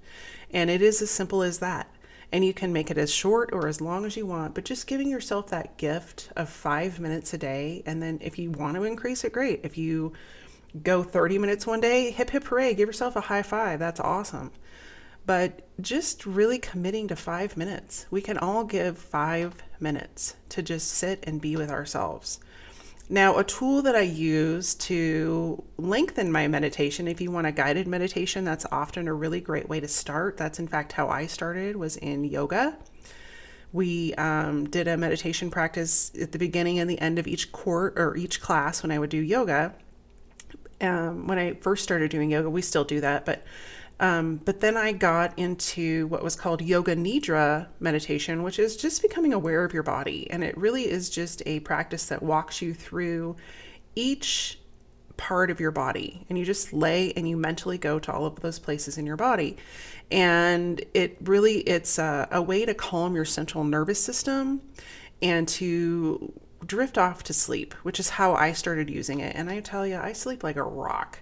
And 0.51 0.69
it 0.69 0.83
is 0.83 1.01
as 1.01 1.11
simple 1.11 1.43
as 1.43 1.61
that 1.61 1.91
and 2.33 2.45
you 2.45 2.53
can 2.53 2.73
make 2.73 2.91
it 2.91 2.99
as 2.99 3.13
short 3.13 3.51
or 3.53 3.67
as 3.67 3.81
long 3.81 4.05
as 4.05 4.17
you 4.17 4.27
want 4.27 4.55
but 4.55 4.65
just 4.65 4.87
giving 4.87 5.09
yourself 5.09 5.49
that 5.49 5.77
gift 5.77 6.31
of 6.37 6.49
five 6.49 7.01
minutes 7.01 7.33
a 7.35 7.39
day. 7.39 7.83
And 7.87 8.03
then 8.03 8.19
if 8.23 8.39
you 8.39 8.51
want 8.51 8.77
to 8.77 8.85
increase 8.85 9.25
it 9.25 9.33
great. 9.33 9.61
If 9.63 9.79
you 9.79 10.13
go 10.83 11.03
30 11.03 11.39
minutes 11.39 11.67
one 11.67 11.81
day 11.81 12.11
hip 12.11 12.31
hip 12.31 12.45
hooray 12.45 12.75
give 12.75 12.89
yourself 12.89 13.17
a 13.17 13.23
high 13.23 13.43
five. 13.43 13.79
That's 13.79 14.01
awesome. 14.01 14.53
But 15.27 15.69
just 15.81 16.25
really 16.25 16.59
committing 16.59 17.09
to 17.09 17.17
five 17.17 17.57
minutes. 17.57 18.07
We 18.11 18.23
can 18.23 18.39
all 18.39 18.65
give 18.65 18.99
five 18.99 19.63
minutes 19.79 20.37
to 20.51 20.63
just 20.63 20.89
sit 20.89 21.23
and 21.25 21.41
be 21.41 21.57
with 21.57 21.71
ourselves 21.71 22.41
now, 23.11 23.39
a 23.39 23.45
tool 23.45 23.81
that 23.83 23.97
I 23.97 24.03
use 24.03 24.75
to 24.75 25.65
lengthen 25.79 26.31
my 26.31 26.47
meditation, 26.47 27.09
if 27.09 27.23
you 27.23 27.31
want 27.31 27.47
a 27.47 27.53
guided 27.53 27.87
meditation, 27.87 28.45
that's 28.45 28.67
often 28.71 29.09
a 29.09 29.15
really 29.15 29.41
great 29.41 29.67
way 29.67 29.81
to 29.81 29.89
start. 29.89 30.37
That's 30.37 30.59
in 30.59 30.69
fact 30.69 30.93
how 30.93 31.09
I 31.09 31.27
started 31.27 31.77
was 31.77 31.97
in 31.97 32.25
yoga. 32.25 32.77
We 33.73 34.15
um, 34.15 34.69
did 34.69 34.89
a 34.89 34.99
meditation 34.99 35.51
practice 35.51 36.13
at 36.21 36.33
the 36.33 36.39
beginning 36.39 36.79
and 36.79 36.89
the 36.89 37.01
end 37.01 37.19
of 37.19 37.27
each 37.27 37.51
court 37.51 37.95
or 37.99 38.15
each 38.15 38.43
class 38.43 38.83
when 38.83 38.91
I 38.91 38.99
would 38.99 39.11
do 39.11 39.19
yoga. 39.19 39.75
Um, 40.81 41.27
when 41.27 41.39
I 41.39 41.55
first 41.55 41.85
started 41.85 42.11
doing 42.11 42.31
yoga, 42.31 42.51
we 42.51 42.61
still 42.61 42.85
do 42.85 43.01
that, 43.01 43.25
but 43.25 43.43
um, 44.01 44.37
but 44.45 44.61
then 44.61 44.77
I 44.77 44.93
got 44.93 45.37
into 45.39 46.07
what 46.07 46.23
was 46.23 46.37
called 46.37 46.63
Yoga 46.63 46.95
Nidra 46.95 47.67
meditation, 47.81 48.43
which 48.43 48.59
is 48.59 48.77
just 48.77 49.03
becoming 49.03 49.33
aware 49.33 49.65
of 49.65 49.73
your 49.73 49.83
body. 49.83 50.31
And 50.31 50.45
it 50.45 50.57
really 50.57 50.89
is 50.89 51.11
just 51.11 51.43
a 51.47 51.61
practice 51.61 52.07
that 52.07 52.23
walks 52.23 52.63
you 52.63 52.75
through 52.75 53.37
each 53.97 54.61
part 55.17 55.51
of 55.51 55.59
your 55.59 55.73
body. 55.73 56.25
And 56.29 56.39
you 56.39 56.45
just 56.45 56.73
lay 56.73 57.13
and 57.15 57.29
you 57.29 57.37
mentally 57.37 57.77
go 57.77 57.99
to 57.99 58.13
all 58.13 58.25
of 58.25 58.41
those 58.41 58.61
places 58.61 58.99
in 58.99 59.07
your 59.07 59.17
body. 59.17 59.57
And 60.13 60.81
it 60.95 61.17
really, 61.23 61.59
it's 61.61 61.99
a, 61.99 62.29
a 62.31 62.41
way 62.41 62.65
to 62.65 62.75
calm 62.75 63.17
your 63.17 63.25
central 63.25 63.65
nervous 63.65 64.03
system 64.03 64.63
and 65.21 65.49
to 65.49 66.33
drift 66.65 66.99
off 66.99 67.25
to 67.25 67.33
sleep, 67.33 67.75
which 67.83 67.99
is 67.99 68.11
how 68.11 68.35
I 68.35 68.53
started 68.53 68.89
using 68.89 69.19
it. 69.19 69.35
And 69.35 69.51
I 69.51 69.59
tell 69.59 69.85
you, 69.85 69.97
I 69.97 70.13
sleep 70.13 70.45
like 70.45 70.57
a 70.57 70.63
rock. 70.63 71.19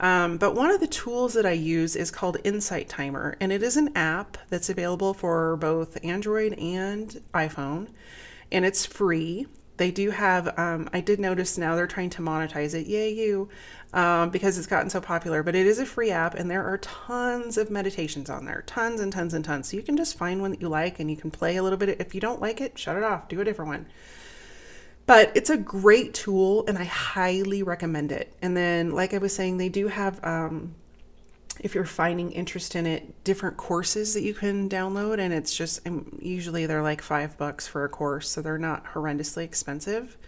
Um, 0.00 0.36
but 0.36 0.54
one 0.54 0.70
of 0.70 0.80
the 0.80 0.86
tools 0.86 1.34
that 1.34 1.46
I 1.46 1.52
use 1.52 1.96
is 1.96 2.10
called 2.10 2.36
Insight 2.44 2.88
Timer, 2.88 3.36
and 3.40 3.52
it 3.52 3.62
is 3.62 3.76
an 3.76 3.96
app 3.96 4.38
that's 4.48 4.70
available 4.70 5.12
for 5.12 5.56
both 5.56 6.02
Android 6.04 6.52
and 6.54 7.20
iPhone, 7.34 7.88
and 8.52 8.64
it's 8.64 8.86
free. 8.86 9.46
They 9.76 9.90
do 9.90 10.10
have, 10.10 10.58
um, 10.58 10.88
I 10.92 11.00
did 11.00 11.20
notice 11.20 11.56
now 11.56 11.74
they're 11.76 11.86
trying 11.86 12.10
to 12.10 12.22
monetize 12.22 12.74
it. 12.74 12.86
Yay, 12.86 13.12
you, 13.12 13.48
um, 13.92 14.30
because 14.30 14.58
it's 14.58 14.66
gotten 14.66 14.90
so 14.90 15.00
popular. 15.00 15.42
But 15.42 15.54
it 15.54 15.66
is 15.66 15.78
a 15.78 15.86
free 15.86 16.10
app, 16.10 16.34
and 16.34 16.50
there 16.50 16.64
are 16.64 16.78
tons 16.78 17.56
of 17.56 17.70
meditations 17.70 18.28
on 18.28 18.44
there 18.44 18.62
tons 18.66 19.00
and 19.00 19.12
tons 19.12 19.34
and 19.34 19.44
tons. 19.44 19.68
So 19.68 19.76
you 19.76 19.82
can 19.82 19.96
just 19.96 20.18
find 20.18 20.40
one 20.40 20.50
that 20.50 20.60
you 20.60 20.68
like 20.68 20.98
and 20.98 21.10
you 21.10 21.16
can 21.16 21.30
play 21.30 21.56
a 21.56 21.62
little 21.62 21.78
bit. 21.78 22.00
If 22.00 22.14
you 22.14 22.20
don't 22.20 22.40
like 22.40 22.60
it, 22.60 22.78
shut 22.78 22.96
it 22.96 23.04
off, 23.04 23.28
do 23.28 23.40
a 23.40 23.44
different 23.44 23.68
one. 23.68 23.86
But 25.08 25.32
it's 25.34 25.48
a 25.48 25.56
great 25.56 26.12
tool 26.12 26.66
and 26.68 26.76
I 26.76 26.84
highly 26.84 27.62
recommend 27.62 28.12
it. 28.12 28.30
And 28.42 28.54
then, 28.54 28.90
like 28.90 29.14
I 29.14 29.18
was 29.18 29.34
saying, 29.34 29.56
they 29.56 29.70
do 29.70 29.88
have 29.88 30.22
um, 30.22 30.74
if 31.60 31.74
you're 31.74 31.86
finding 31.86 32.30
interest 32.30 32.76
in 32.76 32.84
it, 32.84 33.24
different 33.24 33.56
courses 33.56 34.12
that 34.12 34.22
you 34.22 34.34
can 34.34 34.68
download. 34.68 35.18
And 35.18 35.32
it's 35.32 35.56
just, 35.56 35.80
usually 36.20 36.66
they're 36.66 36.82
like 36.82 37.00
five 37.00 37.38
bucks 37.38 37.66
for 37.66 37.86
a 37.86 37.88
course, 37.88 38.28
so 38.28 38.42
they're 38.42 38.58
not 38.58 38.84
horrendously 38.84 39.44
expensive. 39.44 40.18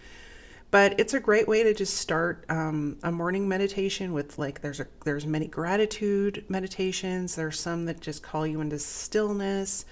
But 0.71 0.99
it's 0.99 1.13
a 1.13 1.21
great 1.21 1.47
way 1.47 1.63
to 1.63 1.75
just 1.75 1.99
start 1.99 2.47
um, 2.49 2.97
a 3.03 3.13
morning 3.13 3.47
meditation 3.47 4.15
with 4.15 4.39
like 4.39 4.63
there's 4.63 4.81
a 4.81 4.87
there's 5.05 5.27
many 5.27 5.47
gratitude 5.47 6.47
meditations. 6.49 7.35
There's 7.35 7.61
some 7.61 7.85
that 7.85 8.01
just 8.01 8.23
call 8.23 8.47
you 8.47 8.63
into 8.63 8.79
stillness. 8.79 9.85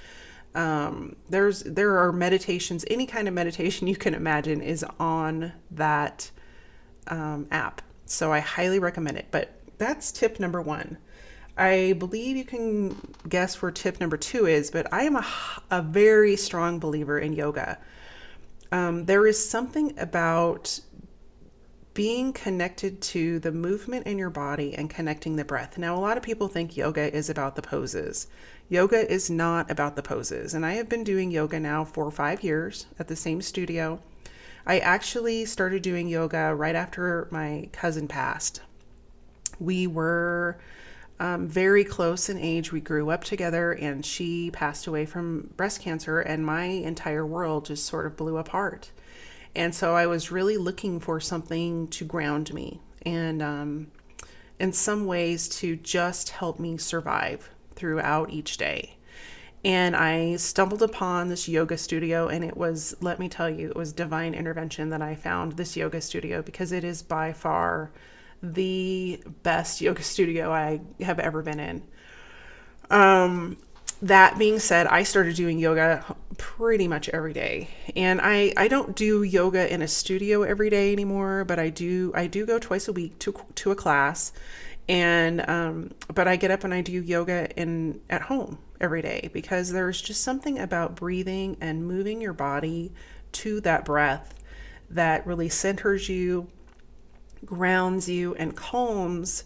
Um, 0.55 1.17
there's 1.29 1.63
there 1.63 1.99
are 1.99 2.13
meditations, 2.13 2.85
any 2.89 3.07
kind 3.07 3.29
of 3.29 3.35
meditation 3.35 3.87
you 3.87 3.97
can 3.97 4.15
imagine 4.15 4.61
is 4.61 4.85
on 4.99 5.53
that 5.71 6.31
um, 7.09 7.47
app. 7.51 7.83
So 8.07 8.33
I 8.33 8.41
highly 8.41 8.79
recommend 8.79 9.19
it. 9.19 9.27
But 9.31 9.61
that's 9.79 10.11
tip 10.11 10.41
number 10.41 10.61
one. 10.61 10.99
I 11.57 11.95
believe 11.99 12.37
you 12.37 12.45
can 12.45 12.97
guess 13.29 13.61
where 13.61 13.73
tip 13.73 14.01
number 14.01 14.17
two 14.17 14.47
is, 14.47 14.71
but 14.71 14.93
I 14.93 15.03
am 15.03 15.17
a, 15.17 15.27
a 15.73 15.83
very 15.83 16.37
strong 16.37 16.79
believer 16.79 17.19
in 17.19 17.33
yoga. 17.33 17.79
Um, 18.71 19.07
there 19.07 19.27
is 19.27 19.49
something 19.49 19.99
about 19.99 20.81
being 21.95 22.33
connected 22.33 23.03
to 23.03 23.41
the 23.41 23.51
movement 23.51 24.07
in 24.07 24.19
your 24.19 24.31
body 24.31 24.73
and 24.73 24.89
connecting 24.89 25.35
the 25.35 25.45
breath. 25.45 25.77
Now, 25.79 25.97
a 25.97 25.99
lot 25.99 26.17
of 26.17 26.23
people 26.23 26.47
think 26.47 26.77
yoga 26.77 27.13
is 27.13 27.29
about 27.29 27.57
the 27.57 27.63
poses. 27.63 28.29
Yoga 28.71 29.11
is 29.11 29.31
not 29.31 29.71
about 29.71 29.97
the 29.97 30.03
poses. 30.03 30.53
And 30.53 30.65
I 30.67 30.75
have 30.75 30.89
been 30.89 31.05
doing 31.05 31.31
yoga 31.31 31.59
now 31.59 31.85
for 31.85 32.11
five 32.11 32.43
years 32.43 32.87
at 32.99 33.09
the 33.09 33.17
same 33.17 33.41
studio. 33.41 34.01
I 34.67 34.79
actually 34.81 35.47
started 35.47 35.81
doing 35.81 36.09
yoga 36.09 36.55
right 36.55 36.75
after 36.75 37.29
my 37.31 37.71
cousin 37.73 38.09
passed. 38.09 38.61
We 39.59 39.87
were 39.87 40.59
um, 41.19 41.49
very 41.49 41.83
close 41.83 42.29
in 42.29 42.37
age. 42.37 42.71
We 42.71 42.81
grew 42.81 43.09
up 43.09 43.25
together, 43.25 43.73
and 43.73 44.05
she 44.05 44.51
passed 44.51 44.87
away 44.87 45.07
from 45.07 45.55
breast 45.57 45.81
cancer, 45.81 46.21
and 46.21 46.45
my 46.45 46.65
entire 46.65 47.25
world 47.25 47.65
just 47.65 47.87
sort 47.87 48.05
of 48.05 48.17
blew 48.17 48.37
apart. 48.37 48.91
And 49.57 49.75
so 49.75 49.95
I 49.95 50.07
was 50.07 50.31
really 50.31 50.59
looking 50.59 51.01
for 51.01 51.19
something 51.19 51.89
to 51.89 52.05
ground 52.05 52.53
me 52.53 52.81
and, 53.03 53.41
um, 53.43 53.87
in 54.61 54.73
some 54.73 55.07
ways, 55.07 55.49
to 55.49 55.77
just 55.77 56.29
help 56.29 56.61
me 56.61 56.77
survive 56.77 57.51
throughout 57.79 58.31
each 58.31 58.57
day. 58.57 58.97
And 59.65 59.97
I 59.97 60.37
stumbled 60.37 60.83
upon 60.83 61.29
this 61.29 61.49
yoga 61.49 61.79
studio, 61.79 62.29
and 62.29 62.45
it 62.45 62.57
was, 62.57 62.97
let 63.01 63.19
me 63.19 63.29
tell 63.29 63.49
you, 63.49 63.71
it 63.71 63.77
was 63.77 63.93
divine 63.93 64.35
intervention 64.35 64.91
that 64.91 65.03
I 65.03 65.15
found 65.15 65.53
this 65.53 65.77
yoga 65.77 66.01
studio 66.01 66.43
because 66.43 66.73
it 66.73 66.85
is 66.85 67.03
by 67.03 67.33
far 67.33 67.91
the 68.43 69.21
best 69.43 69.81
yoga 69.87 70.03
studio 70.03 70.53
I 70.53 70.81
have 71.01 71.19
ever 71.19 71.43
been 71.43 71.61
in. 71.61 71.83
Um, 72.91 73.57
that 74.01 74.39
being 74.39 74.61
said, 74.61 74.87
I 74.87 75.03
started 75.03 75.35
doing 75.35 75.59
yoga 75.59 76.05
pretty 76.37 76.87
much 76.87 77.09
every 77.09 77.33
day. 77.33 77.69
And 77.97 78.21
I, 78.23 78.53
I 78.57 78.69
don't 78.69 78.95
do 78.95 79.25
yoga 79.25 79.73
in 79.73 79.83
a 79.83 79.89
studio 79.89 80.45
every 80.45 80.71
day 80.71 80.93
anymore, 80.93 81.45
but 81.45 81.59
I 81.59 81.69
do 81.69 82.13
I 82.15 82.29
do 82.29 82.47
go 82.47 82.61
twice 82.61 82.87
a 82.87 82.93
week 82.93 83.19
to 83.21 83.35
to 83.57 83.73
a 83.73 83.75
class. 83.75 84.33
And 84.89 85.49
um, 85.49 85.91
but 86.15 86.27
I 86.27 86.37
get 86.37 86.51
up 86.51 86.65
and 86.65 86.73
I 86.73 86.81
do 86.81 86.93
yoga 86.93 87.51
in 87.61 88.01
at 88.09 88.23
home 88.23 88.59
every 88.81 89.03
day 89.03 89.31
because 89.33 89.71
there's 89.71 90.01
just 90.01 90.23
something 90.23 90.59
about 90.59 90.97
breathing 90.97 91.57
and 91.61 91.87
moving 91.87 92.21
your 92.21 92.33
body 92.33 92.93
to 93.33 93.61
that 93.61 93.85
breath 93.85 94.35
that 94.91 95.27
really 95.27 95.49
centers 95.49 96.09
you 96.09 96.49
grounds 97.45 98.09
you 98.09 98.35
and 98.37 98.57
calms 98.57 99.45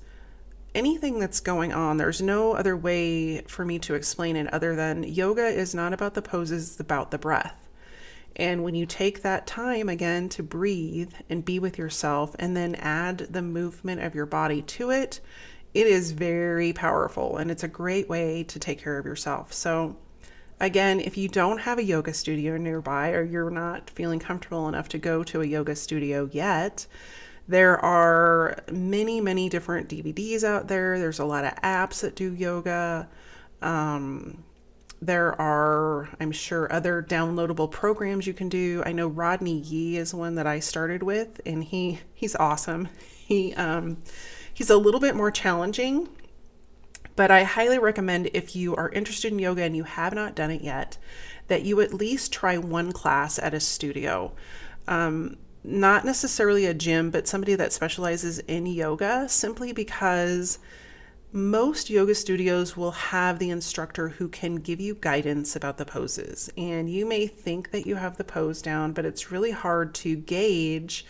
anything 0.75 1.19
that's 1.19 1.41
going 1.41 1.73
on. 1.73 1.97
There's 1.97 2.23
no 2.23 2.53
other 2.55 2.77
way 2.77 3.43
for 3.43 3.65
me 3.65 3.79
to 3.81 3.95
explain 3.95 4.37
it 4.37 4.53
other 4.53 4.75
than 4.75 5.03
yoga 5.03 5.47
is 5.47 5.75
not 5.75 5.93
about 5.93 6.15
the 6.15 6.23
poses, 6.23 6.71
it's 6.71 6.81
about 6.81 7.11
the 7.11 7.19
breath. 7.19 7.62
And 8.37 8.65
when 8.65 8.75
you 8.75 8.87
take 8.87 9.23
that 9.23 9.47
time 9.47 9.89
again 9.89 10.29
to 10.31 10.43
breathe 10.43 11.13
and 11.29 11.45
be 11.45 11.59
with 11.59 11.79
yourself 11.79 12.35
and 12.39 12.57
then 12.57 12.75
add 12.77 13.19
the 13.19 13.43
movement 13.43 14.03
of 14.03 14.15
your 14.15 14.27
body 14.27 14.63
to 14.63 14.91
it, 14.91 15.21
it 15.75 15.87
is 15.87 16.13
very 16.13 16.73
powerful 16.73 17.37
and 17.37 17.51
it's 17.51 17.63
a 17.63 17.69
great 17.69 18.09
way 18.09 18.45
to 18.45 18.59
take 18.59 18.81
care 18.81 18.99
of 18.99 19.07
yourself. 19.07 19.53
So, 19.53 19.97
again, 20.61 21.01
if 21.01 21.17
you 21.17 21.29
don't 21.29 21.59
have 21.59 21.79
a 21.79 21.85
yoga 21.85 22.15
studio 22.15 22.57
nearby 22.57 23.11
or 23.11 23.23
you're 23.23 23.51
not 23.51 23.91
feeling 23.91 24.19
comfortable 24.19 24.69
enough 24.69 24.89
to 24.91 24.99
go 24.99 25.25
to 25.25 25.41
a 25.41 25.47
yoga 25.47 25.75
studio 25.75 26.29
yet, 26.33 26.87
there 27.49 27.79
are 27.85 28.63
many, 28.71 29.21
many 29.21 29.49
different 29.49 29.89
DVDs 29.89 30.45
out 30.45 30.69
there. 30.69 30.99
There's 30.99 31.19
a 31.19 31.25
lot 31.25 31.45
of 31.45 31.55
apps 31.57 32.01
that 32.01 32.15
do 32.15 32.33
yoga. 32.33 33.09
Um, 33.61 34.45
there 35.03 35.39
are, 35.41 36.09
I'm 36.21 36.31
sure, 36.31 36.73
other 36.73 37.03
downloadable 37.03 37.69
programs 37.69 38.25
you 38.25 38.33
can 38.33 38.49
do. 38.49 38.85
I 38.87 38.93
know 38.93 39.09
Rodney 39.09 39.59
Yee 39.59 39.97
is 39.97 40.15
one 40.15 40.37
that 40.37 40.47
I 40.47 40.61
started 40.61 41.03
with, 41.03 41.41
and 41.45 41.65
he 41.65 41.99
he's 42.15 42.37
awesome. 42.37 42.89
He 43.27 43.53
um, 43.55 43.99
he's 44.55 44.71
a 44.71 44.77
little 44.77 45.01
bit 45.01 45.17
more 45.17 45.33
challenging, 45.33 46.09
but 47.17 47.33
I 47.33 47.43
highly 47.43 47.81
recommend 47.81 48.31
if 48.33 48.55
you 48.55 48.77
are 48.77 48.91
interested 48.91 49.33
in 49.33 49.41
yoga 49.41 49.65
and 49.65 49.77
you 49.77 49.83
have 49.83 50.15
not 50.15 50.37
done 50.37 50.53
it 50.53 50.63
yet, 50.63 50.99
that 51.49 51.63
you 51.63 51.81
at 51.81 51.93
least 51.93 52.33
try 52.33 52.57
one 52.57 52.93
class 52.93 53.41
at 53.41 53.55
a 53.55 53.61
studio. 53.61 54.33
Um, 54.87 55.37
not 55.65 56.05
necessarily 56.05 56.67
a 56.67 56.75
gym, 56.75 57.11
but 57.11 57.27
somebody 57.27 57.57
that 57.57 57.73
specializes 57.73 58.39
in 58.41 58.67
yoga 58.67 59.29
simply 59.29 59.73
because 59.73 60.61
most 61.33 61.89
yoga 61.89 62.15
studios 62.15 62.77
will 62.77 62.91
have 62.91 63.39
the 63.39 63.49
instructor 63.49 64.09
who 64.09 64.29
can 64.29 64.57
give 64.57 64.81
you 64.81 64.95
guidance 64.95 65.57
about 65.57 65.79
the 65.79 65.85
poses. 65.87 66.51
And 66.59 66.91
you 66.91 67.07
may 67.07 67.27
think 67.27 67.71
that 67.71 67.87
you 67.87 67.97
have 67.97 68.19
the 68.19 68.25
pose 68.25 68.61
down, 68.61 68.93
but 68.93 69.07
it's 69.07 69.33
really 69.33 69.51
hard 69.51 69.95
to 69.97 70.15
gauge 70.15 71.07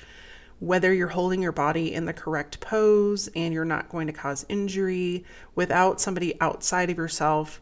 whether 0.61 0.95
you're 0.95 1.09
holding 1.09 1.43
your 1.43 1.51
body 1.51 1.93
in 1.93 2.05
the 2.05 2.13
correct 2.13 2.61
pose 2.61 3.29
and 3.35 3.53
you're 3.53 3.65
not 3.65 3.89
going 3.89 4.07
to 4.07 4.13
cause 4.13 4.47
injury 4.49 5.25
without 5.57 6.01
somebody 6.01 6.41
outside 6.41 6.89
of 6.89 6.97
yourself 6.97 7.61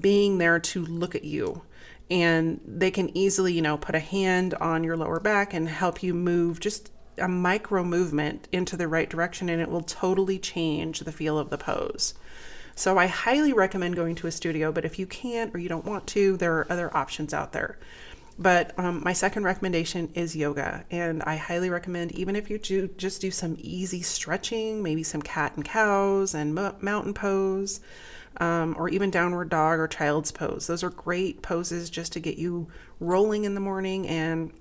being 0.00 0.38
there 0.38 0.58
to 0.58 0.84
look 0.84 1.14
at 1.14 1.22
you 1.22 1.62
and 2.10 2.60
they 2.66 2.90
can 2.90 3.16
easily, 3.16 3.52
you 3.52 3.62
know, 3.62 3.76
put 3.76 3.94
a 3.94 4.00
hand 4.00 4.52
on 4.54 4.84
your 4.84 4.96
lower 4.96 5.20
back 5.20 5.54
and 5.54 5.68
help 5.68 6.02
you 6.02 6.12
move 6.12 6.58
just 6.60 6.90
a 7.18 7.28
micro 7.28 7.84
movement 7.84 8.48
into 8.52 8.76
the 8.76 8.88
right 8.88 9.08
direction 9.08 9.48
and 9.48 9.60
it 9.60 9.70
will 9.70 9.82
totally 9.82 10.38
change 10.38 11.00
the 11.00 11.12
feel 11.12 11.38
of 11.38 11.50
the 11.50 11.58
pose. 11.58 12.14
So 12.76 12.98
I 12.98 13.06
highly 13.06 13.52
recommend 13.52 13.94
going 13.94 14.16
to 14.16 14.26
a 14.26 14.32
studio, 14.32 14.72
but 14.72 14.84
if 14.84 14.98
you 14.98 15.06
can't 15.06 15.54
or 15.54 15.58
you 15.58 15.68
don't 15.68 15.84
want 15.84 16.06
to, 16.08 16.36
there 16.36 16.54
are 16.54 16.72
other 16.72 16.94
options 16.96 17.32
out 17.32 17.52
there. 17.52 17.78
But 18.36 18.76
um, 18.76 19.02
my 19.04 19.12
second 19.12 19.44
recommendation 19.44 20.10
is 20.14 20.34
yoga, 20.34 20.84
and 20.90 21.22
I 21.22 21.36
highly 21.36 21.70
recommend 21.70 22.10
even 22.12 22.34
if 22.34 22.50
you 22.50 22.58
do 22.58 22.88
just 22.88 23.20
do 23.20 23.30
some 23.30 23.56
easy 23.60 24.02
stretching, 24.02 24.82
maybe 24.82 25.04
some 25.04 25.22
cat 25.22 25.52
and 25.54 25.64
cows 25.64 26.34
and 26.34 26.52
mountain 26.52 27.14
pose 27.14 27.80
um, 28.38 28.74
or 28.76 28.88
even 28.88 29.10
downward 29.10 29.50
dog 29.50 29.78
or 29.78 29.86
child's 29.86 30.32
pose. 30.32 30.66
Those 30.66 30.82
are 30.82 30.90
great 30.90 31.42
poses 31.42 31.90
just 31.90 32.12
to 32.14 32.20
get 32.20 32.36
you 32.36 32.66
rolling 32.98 33.44
in 33.44 33.54
the 33.54 33.60
morning 33.60 34.08
and 34.08 34.52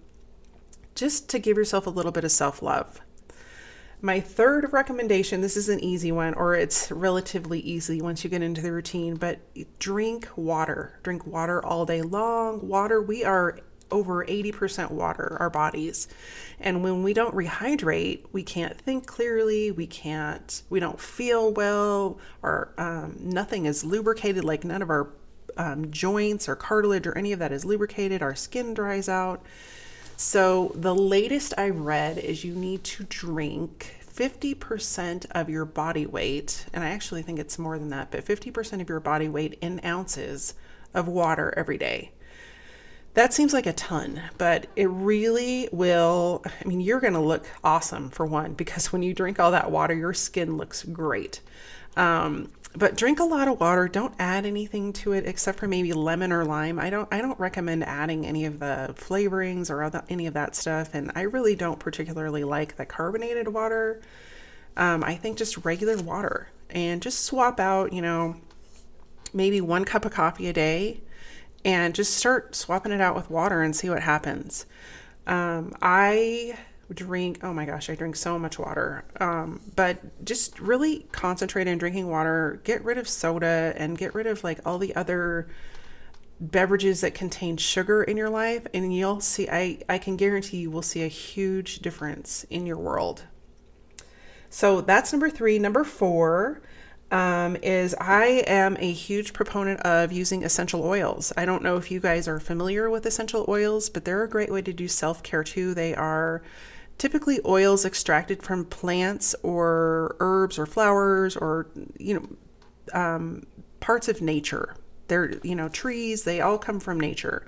just 0.95 1.29
to 1.29 1.39
give 1.39 1.57
yourself 1.57 1.87
a 1.87 1.89
little 1.89 2.11
bit 2.11 2.23
of 2.23 2.31
self 2.31 2.61
love. 2.61 3.01
My 4.01 4.19
third 4.19 4.73
recommendation 4.73 5.39
this 5.39 5.55
is 5.55 5.69
an 5.69 5.79
easy 5.79 6.11
one, 6.11 6.33
or 6.33 6.55
it's 6.55 6.91
relatively 6.91 7.61
easy 7.61 8.01
once 8.01 8.23
you 8.23 8.29
get 8.29 8.41
into 8.41 8.61
the 8.61 8.73
routine, 8.73 9.15
but 9.15 9.39
drink 9.79 10.27
water. 10.35 10.99
Drink 11.03 11.25
water 11.25 11.63
all 11.65 11.85
day 11.85 12.01
long. 12.01 12.67
Water, 12.67 13.01
we 13.01 13.23
are 13.23 13.59
over 13.91 14.25
80% 14.25 14.91
water, 14.91 15.37
our 15.39 15.49
bodies. 15.49 16.07
And 16.59 16.83
when 16.83 17.03
we 17.03 17.13
don't 17.13 17.33
rehydrate, 17.33 18.25
we 18.33 18.43
can't 18.43 18.77
think 18.77 19.05
clearly, 19.05 19.71
we 19.71 19.87
can't, 19.87 20.63
we 20.69 20.79
don't 20.79 20.99
feel 20.99 21.53
well, 21.53 22.19
or 22.41 22.73
um, 22.77 23.15
nothing 23.19 23.65
is 23.65 23.85
lubricated, 23.85 24.43
like 24.43 24.65
none 24.65 24.81
of 24.81 24.89
our 24.89 25.11
um, 25.55 25.91
joints 25.91 26.49
or 26.49 26.55
cartilage 26.55 27.07
or 27.07 27.17
any 27.17 27.31
of 27.31 27.39
that 27.39 27.51
is 27.51 27.63
lubricated, 27.63 28.21
our 28.21 28.35
skin 28.35 28.73
dries 28.73 29.07
out. 29.07 29.45
So, 30.25 30.71
the 30.73 30.95
latest 30.95 31.53
I 31.57 31.69
read 31.69 32.17
is 32.17 32.45
you 32.45 32.55
need 32.55 32.85
to 32.85 33.03
drink 33.03 33.97
50% 34.09 35.25
of 35.31 35.49
your 35.49 35.65
body 35.65 36.05
weight, 36.05 36.65
and 36.73 36.81
I 36.81 36.91
actually 36.91 37.23
think 37.23 37.39
it's 37.39 37.59
more 37.59 37.77
than 37.77 37.89
that, 37.89 38.09
but 38.09 38.23
50% 38.23 38.79
of 38.79 38.87
your 38.87 39.01
body 39.01 39.27
weight 39.27 39.59
in 39.59 39.81
ounces 39.83 40.53
of 40.93 41.09
water 41.09 41.53
every 41.57 41.77
day. 41.77 42.13
That 43.15 43.33
seems 43.33 43.51
like 43.51 43.65
a 43.65 43.73
ton, 43.73 44.21
but 44.37 44.67
it 44.77 44.89
really 44.89 45.67
will. 45.73 46.41
I 46.45 46.67
mean, 46.67 46.79
you're 46.79 47.01
going 47.01 47.13
to 47.13 47.19
look 47.19 47.45
awesome 47.61 48.09
for 48.09 48.25
one, 48.25 48.53
because 48.53 48.93
when 48.93 49.03
you 49.03 49.13
drink 49.13 49.41
all 49.41 49.51
that 49.51 49.71
water, 49.71 49.93
your 49.93 50.13
skin 50.13 50.55
looks 50.55 50.83
great. 50.83 51.41
Um, 51.97 52.49
but 52.75 52.95
drink 52.95 53.19
a 53.19 53.23
lot 53.23 53.47
of 53.47 53.59
water. 53.59 53.87
Don't 53.87 54.13
add 54.19 54.45
anything 54.45 54.93
to 54.93 55.13
it 55.13 55.25
except 55.27 55.59
for 55.59 55.67
maybe 55.67 55.93
lemon 55.93 56.31
or 56.31 56.43
lime. 56.45 56.79
I 56.79 56.89
don't. 56.89 57.07
I 57.11 57.21
don't 57.21 57.39
recommend 57.39 57.83
adding 57.83 58.25
any 58.25 58.45
of 58.45 58.59
the 58.59 58.95
flavorings 58.97 59.69
or 59.69 59.83
other, 59.83 60.03
any 60.09 60.27
of 60.27 60.33
that 60.33 60.55
stuff. 60.55 60.93
And 60.93 61.11
I 61.15 61.21
really 61.21 61.55
don't 61.55 61.79
particularly 61.79 62.43
like 62.43 62.75
the 62.75 62.85
carbonated 62.85 63.47
water. 63.47 64.01
Um, 64.75 65.03
I 65.03 65.15
think 65.15 65.37
just 65.37 65.63
regular 65.65 65.97
water 65.97 66.49
and 66.69 67.01
just 67.01 67.21
swap 67.25 67.59
out, 67.59 67.93
you 67.93 68.01
know, 68.01 68.35
maybe 69.33 69.61
one 69.61 69.85
cup 69.85 70.05
of 70.05 70.11
coffee 70.11 70.47
a 70.47 70.53
day 70.53 71.01
and 71.63 71.93
just 71.95 72.15
start 72.15 72.55
swapping 72.55 72.91
it 72.91 73.01
out 73.01 73.15
with 73.15 73.29
water 73.29 73.61
and 73.61 73.75
see 73.75 73.89
what 73.89 74.01
happens. 74.01 74.65
Um, 75.27 75.73
I 75.81 76.57
drink, 76.91 77.39
oh 77.43 77.53
my 77.53 77.65
gosh, 77.65 77.89
I 77.89 77.95
drink 77.95 78.15
so 78.15 78.37
much 78.37 78.59
water. 78.59 79.03
Um, 79.19 79.61
but 79.75 80.25
just 80.25 80.59
really 80.59 81.05
concentrate 81.11 81.67
on 81.67 81.77
drinking 81.77 82.09
water, 82.09 82.61
get 82.63 82.83
rid 82.83 82.97
of 82.97 83.07
soda, 83.07 83.73
and 83.77 83.97
get 83.97 84.13
rid 84.13 84.27
of 84.27 84.43
like 84.43 84.59
all 84.65 84.77
the 84.77 84.95
other 84.95 85.47
beverages 86.39 87.01
that 87.01 87.13
contain 87.13 87.57
sugar 87.57 88.03
in 88.03 88.17
your 88.17 88.29
life. 88.29 88.67
And 88.73 88.93
you'll 88.93 89.21
see, 89.21 89.49
I, 89.49 89.79
I 89.87 89.97
can 89.97 90.17
guarantee 90.17 90.57
you 90.57 90.71
will 90.71 90.81
see 90.81 91.03
a 91.03 91.07
huge 91.07 91.79
difference 91.79 92.43
in 92.49 92.65
your 92.65 92.77
world. 92.77 93.23
So 94.49 94.81
that's 94.81 95.11
number 95.11 95.29
three. 95.29 95.57
Number 95.57 95.83
four, 95.83 96.61
um, 97.13 97.55
is 97.57 97.95
I 97.99 98.43
am 98.47 98.75
a 98.79 98.91
huge 98.91 99.33
proponent 99.33 99.79
of 99.81 100.11
using 100.11 100.43
essential 100.43 100.83
oils. 100.83 101.31
I 101.37 101.45
don't 101.45 101.61
know 101.61 101.77
if 101.77 101.91
you 101.91 101.99
guys 101.99 102.27
are 102.27 102.39
familiar 102.39 102.89
with 102.89 103.05
essential 103.05 103.45
oils, 103.47 103.87
but 103.89 104.03
they're 104.03 104.23
a 104.23 104.29
great 104.29 104.51
way 104.51 104.63
to 104.63 104.73
do 104.73 104.87
self 104.87 105.21
care 105.21 105.43
too. 105.43 105.75
They 105.75 105.93
are 105.93 106.41
typically 107.03 107.41
oils 107.43 107.83
extracted 107.83 108.41
from 108.41 108.63
plants 108.63 109.35
or 109.43 110.15
herbs 110.21 110.57
or 110.57 110.65
flowers 110.65 111.35
or, 111.35 111.67
you 111.99 112.13
know, 112.13 112.25
um, 112.97 113.45
parts 113.81 114.07
of 114.07 114.21
nature. 114.21 114.77
They're, 115.09 115.33
you 115.43 115.53
know, 115.53 115.67
trees, 115.67 116.23
they 116.23 116.39
all 116.39 116.57
come 116.57 116.79
from 116.79 117.01
nature. 117.01 117.45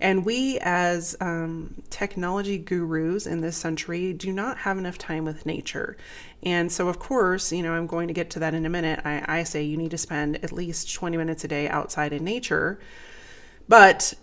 And 0.00 0.24
we, 0.24 0.58
as 0.60 1.14
um, 1.20 1.84
technology 1.88 2.58
gurus 2.58 3.28
in 3.28 3.42
this 3.42 3.56
century, 3.56 4.12
do 4.12 4.32
not 4.32 4.58
have 4.58 4.76
enough 4.76 4.98
time 4.98 5.24
with 5.24 5.46
nature. 5.46 5.96
And 6.42 6.72
so, 6.72 6.88
of 6.88 6.98
course, 6.98 7.52
you 7.52 7.62
know, 7.62 7.74
I'm 7.74 7.86
going 7.86 8.08
to 8.08 8.14
get 8.14 8.30
to 8.30 8.40
that 8.40 8.54
in 8.54 8.66
a 8.66 8.68
minute. 8.68 9.02
I, 9.04 9.22
I 9.28 9.44
say 9.44 9.62
you 9.62 9.76
need 9.76 9.92
to 9.92 9.98
spend 9.98 10.42
at 10.42 10.50
least 10.50 10.92
20 10.92 11.16
minutes 11.16 11.44
a 11.44 11.48
day 11.48 11.68
outside 11.68 12.12
in 12.12 12.24
nature. 12.24 12.80
But 13.68 14.14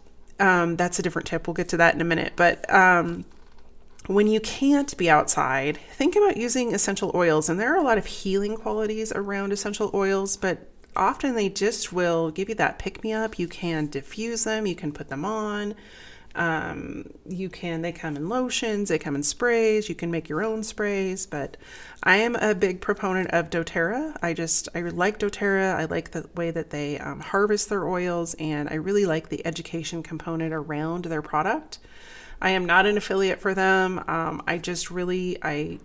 um, 0.42 0.76
that's 0.76 1.00
a 1.00 1.02
different 1.02 1.30
tip. 1.30 1.48
We'll 1.48 1.54
get 1.54 1.70
to 1.70 1.78
that 1.78 1.96
in 1.96 2.02
a 2.02 2.04
minute. 2.04 2.34
But 2.36 2.70
um, 2.70 3.24
when 4.08 4.28
you 4.28 4.40
can't 4.40 4.96
be 4.98 5.10
outside, 5.10 5.78
think 5.92 6.16
about 6.16 6.38
using 6.38 6.74
essential 6.74 7.12
oils. 7.16 7.50
And 7.50 7.60
there 7.60 7.74
are 7.74 7.80
a 7.80 7.84
lot 7.84 7.98
of 7.98 8.06
healing 8.06 8.58
qualities 8.58 9.12
around 9.14 9.52
essential 9.54 9.90
oils, 9.94 10.36
but 10.36 10.70
often 10.96 11.36
they 11.36 11.50
just 11.50 11.94
will 11.94 12.30
give 12.32 12.50
you 12.50 12.56
that 12.56 12.80
pick 12.80 13.04
me 13.04 13.14
up. 13.14 13.40
You 13.40 13.48
can 13.48 13.88
diffuse 13.88 14.44
them, 14.44 14.68
you 14.68 14.76
can 14.76 14.92
put 14.92 15.10
them 15.10 15.24
on. 15.26 15.76
Um, 16.36 17.12
you 17.28 17.48
can, 17.48 17.84
they 17.84 17.92
come 17.92 18.18
in 18.18 18.28
lotions, 18.28 18.90
they 18.90 18.98
come 18.98 19.16
in 19.16 19.22
sprays, 19.22 19.88
you 19.88 19.94
can 19.94 20.10
make 20.10 20.28
your 20.28 20.44
own 20.44 20.64
sprays. 20.64 21.28
But 21.28 21.58
I 22.02 22.18
am 22.18 22.36
a 22.36 22.56
big 22.56 22.82
proponent 22.82 23.30
of 23.30 23.52
doTERRA. 23.52 24.18
I 24.22 24.34
just, 24.34 24.68
I 24.74 24.82
like 24.82 25.20
doTERRA. 25.20 25.76
I 25.76 25.86
like 25.86 26.12
the 26.12 26.28
way 26.36 26.50
that 26.50 26.72
they 26.72 26.98
um, 26.98 27.20
harvest 27.20 27.70
their 27.70 27.88
oils, 27.88 28.34
and 28.40 28.68
I 28.70 28.76
really 28.76 29.06
like 29.06 29.30
the 29.30 29.46
education 29.46 30.02
component 30.02 30.54
around 30.54 31.06
their 31.06 31.22
product. 31.22 31.78
I 32.44 32.52
am 32.52 32.66
not 32.66 32.86
an 32.86 32.98
affiliate 32.98 33.42
for 33.42 33.56
them. 33.56 34.04
Um, 34.08 34.44
I 34.46 34.60
just 34.60 34.92
really, 34.92 35.38
I 35.42 35.80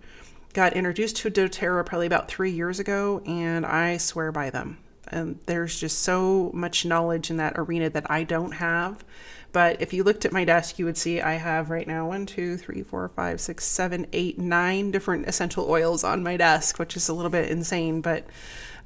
got 0.53 0.73
introduced 0.73 1.17
to 1.17 1.31
doTERRA 1.31 1.85
probably 1.87 2.05
about 2.05 2.27
three 2.27 2.51
years 2.51 2.79
ago, 2.79 3.23
and 3.25 3.65
I 3.65 3.97
swear 3.97 4.31
by 4.31 4.51
them 4.51 4.77
and 5.11 5.39
there's 5.45 5.79
just 5.79 5.99
so 5.99 6.51
much 6.53 6.85
knowledge 6.85 7.29
in 7.29 7.37
that 7.37 7.53
arena 7.55 7.89
that 7.89 8.09
I 8.09 8.23
don't 8.23 8.53
have. 8.53 9.03
But 9.51 9.81
if 9.81 9.93
you 9.93 10.03
looked 10.03 10.25
at 10.25 10.31
my 10.31 10.45
desk, 10.45 10.77
you 10.77 10.85
would 10.85 10.97
see 10.97 11.21
I 11.21 11.33
have 11.33 11.71
right 11.71 11.87
now 11.87 12.07
one, 12.07 12.27
two, 12.27 12.55
three, 12.55 12.83
four, 12.83 13.09
five, 13.09 13.41
six, 13.41 13.65
seven, 13.65 14.05
eight, 14.13 14.37
nine 14.37 14.91
different 14.91 15.27
essential 15.27 15.69
oils 15.69 16.03
on 16.03 16.21
my 16.21 16.37
desk, 16.37 16.77
which 16.77 16.95
is 16.95 17.09
a 17.09 17.13
little 17.13 17.31
bit 17.31 17.49
insane, 17.49 18.01
but 18.01 18.25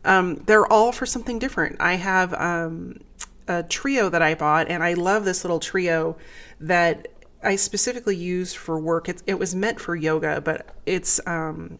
um, 0.06 0.36
they're 0.46 0.72
all 0.72 0.92
for 0.94 1.06
something 1.06 1.40
different. 1.40 1.78
I 1.82 1.96
have 1.96 2.34
um, 2.34 3.02
a 3.48 3.64
trio 3.64 4.08
that 4.10 4.22
I 4.22 4.36
bought, 4.36 4.70
and 4.70 4.82
I 4.82 4.94
love 4.94 5.26
this 5.26 5.44
little 5.44 5.60
trio 5.60 6.16
that 6.62 7.10
I 7.44 7.56
specifically 7.56 8.16
use 8.16 8.54
for 8.54 8.80
work. 8.80 9.10
It, 9.10 9.22
it 9.28 9.38
was 9.40 9.54
meant 9.54 9.80
for 9.80 9.96
yoga, 9.96 10.42
but 10.42 10.76
it's 10.86 11.20
um, 11.28 11.80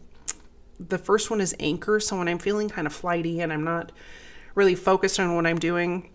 the 0.78 0.98
first 0.98 1.30
one 1.30 1.40
is 1.40 1.54
Anchor. 1.58 2.00
So 2.00 2.18
when 2.18 2.28
I'm 2.28 2.38
feeling 2.38 2.68
kind 2.68 2.86
of 2.86 2.92
flighty 2.92 3.40
and 3.40 3.52
I'm 3.52 3.64
not 3.64 3.92
really 4.54 4.74
focused 4.74 5.18
on 5.18 5.34
what 5.34 5.46
I'm 5.46 5.58
doing, 5.58 6.10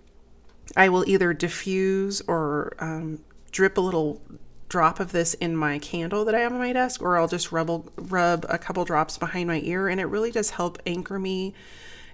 I 0.78 0.90
will 0.90 1.08
either 1.08 1.34
diffuse 1.34 2.22
or 2.28 2.74
um, 2.80 3.20
drip 3.52 3.78
a 3.78 3.82
little 3.82 4.22
drop 4.70 5.00
of 5.00 5.12
this 5.12 5.34
in 5.36 5.56
my 5.56 5.80
candle 5.80 6.24
that 6.26 6.36
I 6.36 6.42
have 6.42 6.54
on 6.54 6.60
my 6.60 6.74
desk, 6.74 7.02
or 7.02 7.18
I'll 7.18 7.28
just 7.28 7.52
rub, 7.52 7.90
rub 7.98 8.46
a 8.50 8.60
couple 8.60 8.86
drops 8.86 9.18
behind 9.18 9.48
my 9.48 9.62
ear, 9.64 9.88
and 9.88 10.00
it 10.00 10.06
really 10.06 10.32
does 10.32 10.52
help 10.52 10.78
anchor 10.86 11.18
me 11.18 11.56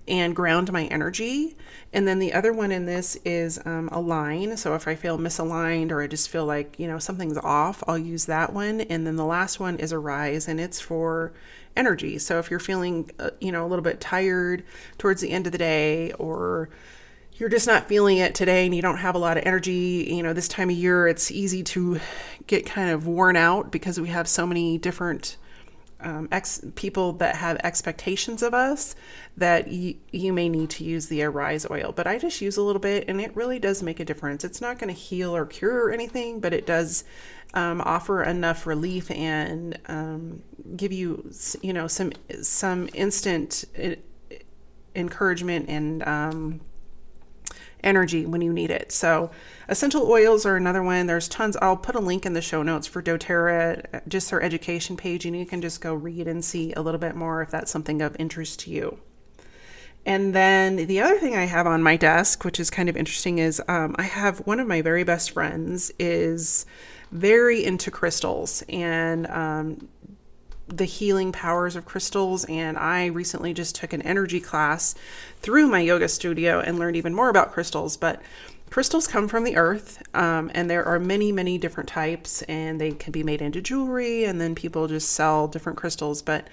and 0.08 0.36
ground 0.36 0.72
my 0.72 0.86
energy. 0.86 1.58
And 1.94 2.08
then 2.08 2.20
the 2.20 2.34
other 2.34 2.54
one 2.54 2.72
in 2.72 2.86
this 2.86 3.16
is 3.26 3.60
um, 3.66 3.90
align. 3.92 4.58
So 4.58 4.76
if 4.76 4.88
I 4.88 4.96
feel 4.96 5.18
misaligned 5.18 5.92
or 5.92 6.02
I 6.02 6.08
just 6.08 6.30
feel 6.30 6.46
like, 6.46 6.80
you 6.80 6.88
know, 6.88 7.00
something's 7.00 7.38
off, 7.38 7.84
I'll 7.88 7.98
use 7.98 8.26
that 8.26 8.54
one. 8.54 8.82
And 8.82 9.08
then 9.08 9.16
the 9.16 9.26
last 9.26 9.60
one 9.60 9.78
is 9.78 9.94
arise, 9.94 10.48
and 10.48 10.60
it's 10.60 10.80
for 10.80 11.34
energy. 11.76 12.18
So 12.20 12.40
if 12.40 12.50
you're 12.50 12.60
feeling, 12.60 13.10
uh, 13.20 13.32
you 13.40 13.52
know, 13.52 13.66
a 13.66 13.68
little 13.68 13.84
bit 13.84 14.00
tired 14.00 14.64
towards 14.98 15.22
the 15.22 15.32
end 15.32 15.46
of 15.46 15.52
the 15.52 15.58
day 15.58 16.12
or 16.14 16.70
you're 17.34 17.50
just 17.50 17.68
not 17.68 17.88
feeling 17.88 18.18
it 18.18 18.34
today 18.34 18.66
and 18.66 18.74
you 18.74 18.82
don't 18.82 18.98
have 18.98 19.16
a 19.16 19.20
lot 19.20 19.38
of 19.38 19.46
energy, 19.46 20.08
you 20.10 20.24
know, 20.24 20.34
this 20.34 20.48
time 20.48 20.70
of 20.70 20.76
year 20.76 21.08
it's 21.08 21.32
easy 21.32 21.64
to 21.64 22.00
get 22.48 22.66
kind 22.66 22.90
of 22.90 23.08
worn 23.08 23.36
out 23.36 23.72
because 23.72 24.00
we 24.00 24.08
have 24.08 24.28
so 24.28 24.48
many 24.48 24.78
different 24.78 25.36
um, 26.06 26.30
ex- 26.32 26.64
people 26.76 27.14
that 27.14 27.36
have 27.36 27.58
expectations 27.64 28.42
of 28.44 28.54
us 28.54 28.96
that 29.36 29.68
y- 29.68 29.96
you 30.12 30.32
may 30.32 30.48
need 30.48 30.70
to 30.70 30.84
use 30.84 31.08
the 31.08 31.24
Arise 31.24 31.66
oil. 31.70 31.92
But 31.94 32.08
I 32.08 32.18
just 32.20 32.40
use 32.40 32.56
a 32.56 32.62
little 32.62 32.80
bit 32.80 33.06
and 33.10 33.20
it 33.20 33.36
really 33.36 33.60
does 33.60 33.84
make 33.84 34.00
a 34.00 34.06
difference. 34.06 34.44
It's 34.46 34.62
not 34.62 34.80
going 34.80 34.94
to 34.94 35.00
heal 35.00 35.36
or 35.36 35.46
cure 35.46 35.92
anything, 35.92 36.40
but 36.40 36.54
it 36.54 36.66
does 36.66 37.04
um, 37.56 37.82
offer 37.82 38.24
enough 38.24 38.68
relief 38.68 39.10
and 39.12 39.80
um, 39.88 40.44
give 40.78 40.92
you, 40.92 41.30
you 41.62 41.74
know, 41.74 41.88
some 41.88 42.14
some 42.42 42.90
instant 42.94 43.66
uh, 43.82 43.96
encouragement 44.96 45.70
and 45.70 46.04
um, 46.08 46.62
energy 47.86 48.26
when 48.26 48.42
you 48.42 48.52
need 48.52 48.72
it. 48.72 48.92
So, 48.92 49.32
essential 49.70 50.10
oils 50.10 50.46
are 50.46 50.56
another 50.56 50.84
one. 50.84 51.08
There's 51.08 51.28
tons. 51.28 51.56
I'll 51.62 51.78
put 51.78 51.96
a 51.96 52.00
link 52.00 52.26
in 52.26 52.34
the 52.34 52.42
show 52.42 52.64
notes 52.64 52.88
for 52.88 53.02
doTERRA, 53.02 54.08
just 54.08 54.30
their 54.30 54.42
education 54.42 54.98
page, 54.98 55.26
and 55.26 55.38
you 55.38 55.46
can 55.46 55.62
just 55.62 55.82
go 55.82 55.94
read 55.94 56.28
and 56.28 56.44
see 56.44 56.74
a 56.74 56.82
little 56.82 57.00
bit 57.00 57.16
more 57.16 57.42
if 57.42 57.52
that's 57.52 57.72
something 57.72 58.02
of 58.02 58.16
interest 58.20 58.60
to 58.62 58.72
you. 58.72 59.00
And 60.06 60.36
then 60.36 60.76
the 60.76 61.02
other 61.02 61.18
thing 61.18 61.36
I 61.36 61.46
have 61.46 61.66
on 61.66 61.82
my 61.82 61.98
desk, 61.98 62.46
which 62.46 62.60
is 62.60 62.70
kind 62.70 62.90
of 62.90 62.96
interesting, 62.96 63.40
is 63.40 63.62
um, 63.68 63.96
I 63.98 64.04
have 64.04 64.40
one 64.46 64.60
of 64.60 64.68
my 64.68 64.82
very 64.82 65.04
best 65.04 65.32
friends 65.32 65.92
is 65.98 66.66
very 67.12 67.64
into 67.64 67.90
crystals 67.90 68.64
and 68.70 69.26
um, 69.28 69.88
the 70.68 70.86
healing 70.86 71.32
powers 71.32 71.76
of 71.76 71.86
crystals. 71.86 72.46
And 72.46 72.78
I 72.78 73.08
recently 73.08 73.54
just 73.54 73.76
took 73.76 73.94
an 73.94 74.02
energy 74.02 74.40
class 74.40 74.96
through 75.42 75.68
my 75.68 75.80
yoga 75.80 76.08
studio 76.08 76.60
and 76.60 76.80
learned 76.80 76.96
even 76.96 77.14
more 77.14 77.30
about 77.30 77.52
crystals. 77.52 77.98
But 77.98 78.22
crystals 78.70 79.08
come 79.08 79.28
from 79.28 79.44
the 79.44 79.56
earth, 79.56 80.02
um, 80.14 80.52
and 80.54 80.70
there 80.70 80.84
are 80.84 81.00
many, 81.00 81.32
many 81.32 81.58
different 81.58 81.88
types, 81.88 82.42
and 82.44 82.82
they 82.82 82.92
can 82.92 83.12
be 83.12 83.24
made 83.24 83.42
into 83.42 83.62
jewelry, 83.62 84.26
and 84.26 84.42
then 84.42 84.56
people 84.56 84.88
just 84.88 85.14
sell 85.14 85.48
different 85.48 85.78
crystals. 85.78 86.22
But 86.22 86.48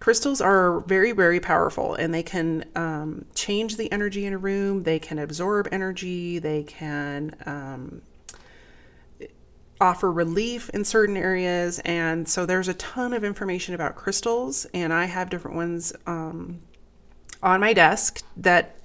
crystals 0.00 0.40
are 0.40 0.80
very, 0.80 1.12
very 1.12 1.38
powerful, 1.38 1.94
and 1.94 2.12
they 2.14 2.22
can 2.22 2.64
um, 2.74 3.26
change 3.34 3.76
the 3.76 3.92
energy 3.92 4.24
in 4.26 4.32
a 4.32 4.38
room, 4.38 4.82
they 4.82 4.98
can 4.98 5.18
absorb 5.18 5.68
energy, 5.70 6.38
they 6.38 6.62
can 6.62 7.36
um, 7.46 8.02
offer 9.80 10.12
relief 10.12 10.68
in 10.70 10.84
certain 10.84 11.16
areas. 11.16 11.78
And 11.80 12.28
so 12.28 12.44
there's 12.44 12.68
a 12.68 12.74
ton 12.74 13.12
of 13.12 13.24
information 13.24 13.74
about 13.74 13.96
crystals, 13.96 14.66
and 14.74 14.92
I 14.92 15.06
have 15.06 15.30
different 15.30 15.56
ones 15.56 15.92
um, 16.06 16.60
on 17.42 17.60
my 17.60 17.72
desk 17.72 18.22
that 18.36 18.79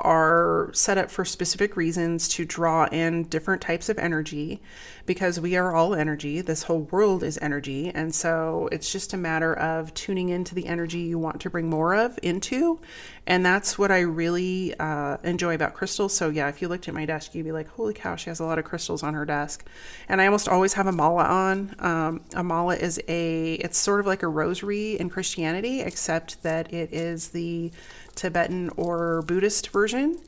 are 0.00 0.70
set 0.72 0.98
up 0.98 1.10
for 1.10 1.24
specific 1.24 1.76
reasons 1.76 2.28
to 2.28 2.44
draw 2.44 2.86
in 2.86 3.24
different 3.24 3.62
types 3.62 3.88
of 3.88 3.98
energy 3.98 4.60
because 5.06 5.40
we 5.40 5.56
are 5.56 5.74
all 5.74 5.94
energy. 5.94 6.40
This 6.42 6.64
whole 6.64 6.82
world 6.82 7.22
is 7.22 7.38
energy. 7.38 7.90
And 7.94 8.14
so 8.14 8.68
it's 8.70 8.92
just 8.92 9.14
a 9.14 9.16
matter 9.16 9.54
of 9.54 9.92
tuning 9.94 10.28
into 10.28 10.54
the 10.54 10.66
energy 10.66 10.98
you 10.98 11.18
want 11.18 11.40
to 11.40 11.50
bring 11.50 11.68
more 11.70 11.94
of 11.94 12.18
into. 12.22 12.78
And 13.26 13.44
that's 13.44 13.78
what 13.78 13.90
I 13.90 14.00
really 14.00 14.74
uh, 14.78 15.16
enjoy 15.24 15.54
about 15.54 15.74
crystals. 15.74 16.14
So, 16.14 16.28
yeah, 16.28 16.48
if 16.48 16.62
you 16.62 16.68
looked 16.68 16.88
at 16.88 16.94
my 16.94 17.06
desk, 17.06 17.34
you'd 17.34 17.44
be 17.44 17.52
like, 17.52 17.68
holy 17.68 17.94
cow, 17.94 18.16
she 18.16 18.30
has 18.30 18.40
a 18.40 18.44
lot 18.44 18.58
of 18.58 18.64
crystals 18.64 19.02
on 19.02 19.14
her 19.14 19.24
desk. 19.24 19.66
And 20.08 20.20
I 20.20 20.26
almost 20.26 20.48
always 20.48 20.74
have 20.74 20.86
a 20.86 20.92
mala 20.92 21.24
on. 21.24 21.74
Um, 21.78 22.20
a 22.34 22.44
mala 22.44 22.76
is 22.76 23.00
a, 23.08 23.54
it's 23.54 23.78
sort 23.78 24.00
of 24.00 24.06
like 24.06 24.22
a 24.22 24.28
rosary 24.28 24.98
in 24.98 25.08
Christianity, 25.08 25.80
except 25.80 26.42
that 26.42 26.72
it 26.72 26.92
is 26.92 27.28
the 27.28 27.72
Tibetan 28.18 28.70
or 28.76 29.22
Buddhist 29.22 29.70
version. 29.70 30.18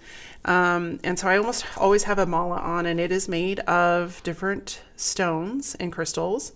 Um, 0.45 1.01
and 1.05 1.19
so 1.19 1.29
I 1.29 1.37
almost 1.37 1.67
always 1.77 2.05
have 2.05 2.19
a 2.19 2.25
mala 2.25 2.57
on, 2.57 2.87
and 2.87 2.99
it 2.99 3.13
is 3.13 3.29
made 3.29 3.61
of 3.61 4.23
different 4.23 4.83
stones 4.97 5.75
and 5.79 5.93
crystals. 5.93 6.53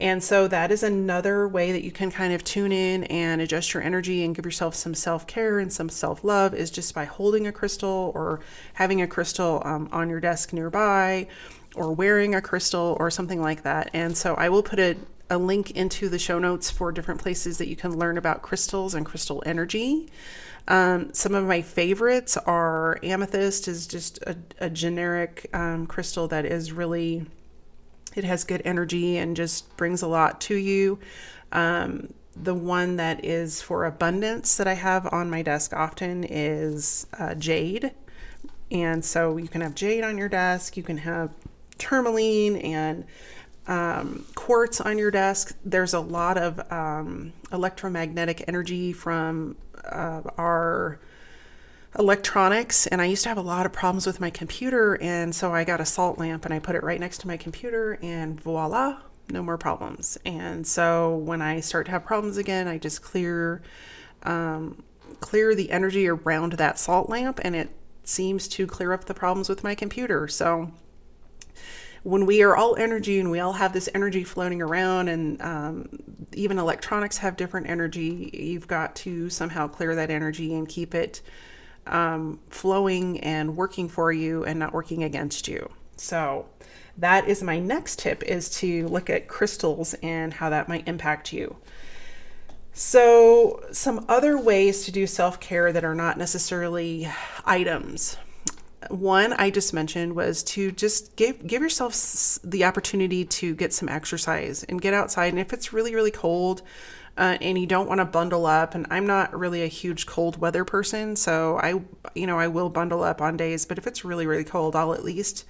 And 0.00 0.20
so 0.24 0.48
that 0.48 0.72
is 0.72 0.82
another 0.82 1.46
way 1.46 1.70
that 1.70 1.84
you 1.84 1.92
can 1.92 2.10
kind 2.10 2.32
of 2.32 2.42
tune 2.42 2.72
in 2.72 3.04
and 3.04 3.40
adjust 3.40 3.72
your 3.72 3.84
energy 3.84 4.24
and 4.24 4.34
give 4.34 4.44
yourself 4.44 4.74
some 4.74 4.94
self 4.94 5.28
care 5.28 5.60
and 5.60 5.72
some 5.72 5.88
self 5.88 6.24
love 6.24 6.54
is 6.54 6.72
just 6.72 6.92
by 6.92 7.04
holding 7.04 7.46
a 7.46 7.52
crystal 7.52 8.10
or 8.14 8.40
having 8.74 9.00
a 9.00 9.06
crystal 9.06 9.62
um, 9.64 9.88
on 9.92 10.08
your 10.08 10.18
desk 10.18 10.52
nearby 10.52 11.28
or 11.76 11.92
wearing 11.92 12.34
a 12.34 12.40
crystal 12.40 12.96
or 12.98 13.10
something 13.10 13.40
like 13.40 13.62
that. 13.62 13.90
And 13.92 14.16
so 14.16 14.34
I 14.34 14.48
will 14.48 14.62
put 14.64 14.80
a, 14.80 14.96
a 15.32 15.38
link 15.38 15.70
into 15.70 16.10
the 16.10 16.18
show 16.18 16.38
notes 16.38 16.70
for 16.70 16.92
different 16.92 17.20
places 17.20 17.56
that 17.56 17.66
you 17.66 17.74
can 17.74 17.98
learn 17.98 18.18
about 18.18 18.42
crystals 18.42 18.94
and 18.94 19.06
crystal 19.06 19.42
energy. 19.46 20.08
Um, 20.68 21.12
some 21.14 21.34
of 21.34 21.46
my 21.46 21.62
favorites 21.62 22.36
are 22.36 22.98
amethyst 23.02 23.66
is 23.66 23.86
just 23.86 24.22
a, 24.24 24.36
a 24.60 24.68
generic 24.68 25.48
um, 25.54 25.86
crystal 25.86 26.28
that 26.28 26.44
is 26.44 26.70
really 26.70 27.26
it 28.14 28.24
has 28.24 28.44
good 28.44 28.60
energy 28.66 29.16
and 29.16 29.34
just 29.34 29.74
brings 29.78 30.02
a 30.02 30.06
lot 30.06 30.38
to 30.42 30.54
you. 30.54 30.98
Um, 31.50 32.12
the 32.36 32.54
one 32.54 32.96
that 32.96 33.24
is 33.24 33.62
for 33.62 33.86
abundance 33.86 34.56
that 34.58 34.66
I 34.66 34.74
have 34.74 35.10
on 35.12 35.30
my 35.30 35.40
desk 35.40 35.72
often 35.72 36.24
is 36.24 37.06
uh, 37.18 37.34
jade. 37.34 37.92
And 38.70 39.02
so 39.02 39.38
you 39.38 39.48
can 39.48 39.62
have 39.62 39.74
jade 39.74 40.04
on 40.04 40.18
your 40.18 40.28
desk, 40.28 40.76
you 40.76 40.82
can 40.82 40.98
have 40.98 41.30
tourmaline 41.78 42.56
and 42.56 43.06
um, 43.66 44.24
quartz 44.34 44.80
on 44.80 44.98
your 44.98 45.10
desk. 45.10 45.56
There's 45.64 45.94
a 45.94 46.00
lot 46.00 46.38
of 46.38 46.60
um, 46.72 47.32
electromagnetic 47.52 48.44
energy 48.48 48.92
from 48.92 49.56
uh, 49.84 50.22
our 50.38 50.98
electronics 51.98 52.86
and 52.86 53.02
I 53.02 53.06
used 53.06 53.22
to 53.24 53.28
have 53.28 53.38
a 53.38 53.42
lot 53.42 53.66
of 53.66 53.72
problems 53.72 54.06
with 54.06 54.18
my 54.18 54.30
computer 54.30 54.94
and 55.02 55.34
so 55.34 55.52
I 55.52 55.64
got 55.64 55.80
a 55.80 55.84
salt 55.84 56.18
lamp 56.18 56.44
and 56.46 56.54
I 56.54 56.58
put 56.58 56.74
it 56.74 56.82
right 56.82 56.98
next 56.98 57.18
to 57.18 57.26
my 57.26 57.36
computer 57.36 57.98
and 58.00 58.40
voila 58.40 58.98
no 59.28 59.42
more 59.42 59.58
problems 59.58 60.16
and 60.24 60.66
so 60.66 61.16
when 61.16 61.42
I 61.42 61.60
start 61.60 61.86
to 61.86 61.92
have 61.92 62.04
problems 62.04 62.38
again 62.38 62.66
I 62.66 62.78
just 62.78 63.02
clear 63.02 63.60
um, 64.22 64.82
clear 65.20 65.54
the 65.54 65.70
energy 65.70 66.08
around 66.08 66.54
that 66.54 66.78
salt 66.78 67.10
lamp 67.10 67.40
and 67.44 67.54
it 67.54 67.68
seems 68.04 68.48
to 68.48 68.66
clear 68.66 68.94
up 68.94 69.04
the 69.04 69.14
problems 69.14 69.50
with 69.50 69.62
my 69.62 69.74
computer 69.74 70.28
so 70.28 70.70
when 72.02 72.26
we 72.26 72.42
are 72.42 72.56
all 72.56 72.76
energy 72.76 73.20
and 73.20 73.30
we 73.30 73.40
all 73.40 73.52
have 73.52 73.72
this 73.72 73.88
energy 73.94 74.24
floating 74.24 74.60
around 74.60 75.08
and 75.08 75.40
um, 75.42 75.88
even 76.32 76.58
electronics 76.58 77.18
have 77.18 77.36
different 77.36 77.68
energy 77.68 78.30
you've 78.32 78.66
got 78.66 78.96
to 78.96 79.30
somehow 79.30 79.68
clear 79.68 79.94
that 79.94 80.10
energy 80.10 80.54
and 80.54 80.68
keep 80.68 80.94
it 80.94 81.22
um, 81.86 82.40
flowing 82.48 83.20
and 83.20 83.56
working 83.56 83.88
for 83.88 84.12
you 84.12 84.44
and 84.44 84.58
not 84.58 84.72
working 84.72 85.02
against 85.04 85.48
you. 85.48 85.70
So 85.96 86.46
that 86.98 87.28
is 87.28 87.42
my 87.42 87.58
next 87.58 87.98
tip 87.98 88.22
is 88.22 88.50
to 88.58 88.86
look 88.88 89.10
at 89.10 89.28
crystals 89.28 89.94
and 90.02 90.34
how 90.34 90.50
that 90.50 90.68
might 90.68 90.86
impact 90.86 91.32
you. 91.32 91.56
So 92.72 93.64
some 93.72 94.06
other 94.08 94.38
ways 94.38 94.84
to 94.86 94.92
do 94.92 95.06
self-care 95.06 95.72
that 95.72 95.84
are 95.84 95.94
not 95.94 96.16
necessarily 96.16 97.08
items. 97.44 98.16
One 98.90 99.32
I 99.34 99.50
just 99.50 99.72
mentioned 99.72 100.14
was 100.14 100.42
to 100.44 100.72
just 100.72 101.16
give 101.16 101.46
give 101.46 101.62
yourself 101.62 101.94
the 102.44 102.64
opportunity 102.64 103.24
to 103.24 103.54
get 103.54 103.72
some 103.72 103.88
exercise 103.88 104.64
and 104.64 104.80
get 104.80 104.94
outside. 104.94 105.32
And 105.32 105.40
if 105.40 105.52
it's 105.52 105.72
really 105.72 105.94
really 105.94 106.10
cold, 106.10 106.62
uh, 107.16 107.36
and 107.40 107.58
you 107.58 107.66
don't 107.66 107.88
want 107.88 107.98
to 107.98 108.04
bundle 108.04 108.46
up 108.46 108.74
and 108.74 108.86
i'm 108.90 109.06
not 109.06 109.38
really 109.38 109.62
a 109.62 109.66
huge 109.66 110.06
cold 110.06 110.38
weather 110.38 110.64
person 110.64 111.14
so 111.14 111.58
i 111.58 111.74
you 112.14 112.26
know 112.26 112.38
i 112.38 112.48
will 112.48 112.68
bundle 112.68 113.02
up 113.02 113.20
on 113.20 113.36
days. 113.36 113.66
But 113.66 113.78
if 113.78 113.86
it's 113.86 114.04
really 114.04 114.26
really 114.26 114.44
cold 114.44 114.74
i'll 114.74 114.94
at 114.94 115.04
least 115.04 115.44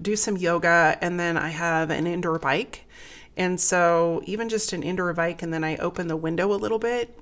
do 0.00 0.16
some 0.16 0.36
yoga 0.36 0.98
and 1.00 1.18
then 1.18 1.36
i 1.36 1.48
have 1.48 1.90
an 1.90 2.06
indoor 2.06 2.38
bike. 2.38 2.84
And 3.36 3.60
so 3.60 4.20
even 4.26 4.48
just 4.48 4.72
an 4.72 4.82
indoor 4.82 5.12
bike 5.12 5.42
and 5.42 5.54
then 5.54 5.62
i 5.62 5.76
open 5.76 6.08
the 6.08 6.16
window 6.16 6.52
a 6.52 6.56
little 6.56 6.78
bit 6.80 7.16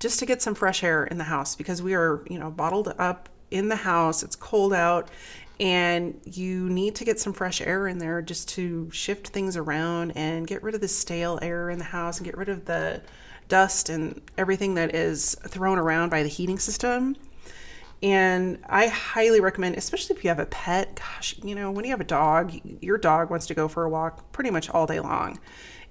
just 0.00 0.18
to 0.20 0.26
get 0.26 0.40
some 0.40 0.54
fresh 0.54 0.82
air 0.82 1.04
in 1.04 1.18
the 1.18 1.24
house 1.24 1.54
because 1.54 1.82
we 1.82 1.94
are 1.94 2.24
you 2.30 2.38
know 2.38 2.50
bottled 2.50 2.94
up 2.98 3.28
in 3.50 3.68
the 3.68 3.76
house 3.76 4.22
it's 4.22 4.36
cold 4.36 4.72
out 4.72 5.08
and 5.60 6.20
you 6.24 6.68
need 6.70 6.94
to 6.94 7.04
get 7.04 7.18
some 7.18 7.32
fresh 7.32 7.60
air 7.60 7.88
in 7.88 7.98
there 7.98 8.22
just 8.22 8.48
to 8.48 8.88
shift 8.92 9.28
things 9.28 9.56
around 9.56 10.12
and 10.12 10.46
get 10.46 10.62
rid 10.62 10.74
of 10.74 10.80
the 10.80 10.88
stale 10.88 11.38
air 11.42 11.70
in 11.70 11.78
the 11.78 11.84
house 11.84 12.18
and 12.18 12.24
get 12.24 12.36
rid 12.36 12.48
of 12.48 12.64
the 12.66 13.02
dust 13.48 13.88
and 13.88 14.20
everything 14.36 14.74
that 14.74 14.94
is 14.94 15.34
thrown 15.48 15.78
around 15.78 16.10
by 16.10 16.22
the 16.22 16.28
heating 16.28 16.58
system. 16.58 17.16
And 18.02 18.58
I 18.68 18.86
highly 18.86 19.40
recommend, 19.40 19.76
especially 19.76 20.14
if 20.14 20.22
you 20.22 20.28
have 20.28 20.38
a 20.38 20.46
pet, 20.46 20.94
gosh, 20.94 21.34
you 21.42 21.56
know, 21.56 21.72
when 21.72 21.84
you 21.84 21.90
have 21.90 22.00
a 22.00 22.04
dog, 22.04 22.52
your 22.80 22.96
dog 22.96 23.28
wants 23.28 23.46
to 23.48 23.54
go 23.54 23.66
for 23.66 23.84
a 23.84 23.88
walk 23.88 24.30
pretty 24.30 24.50
much 24.50 24.70
all 24.70 24.86
day 24.86 25.00
long. 25.00 25.40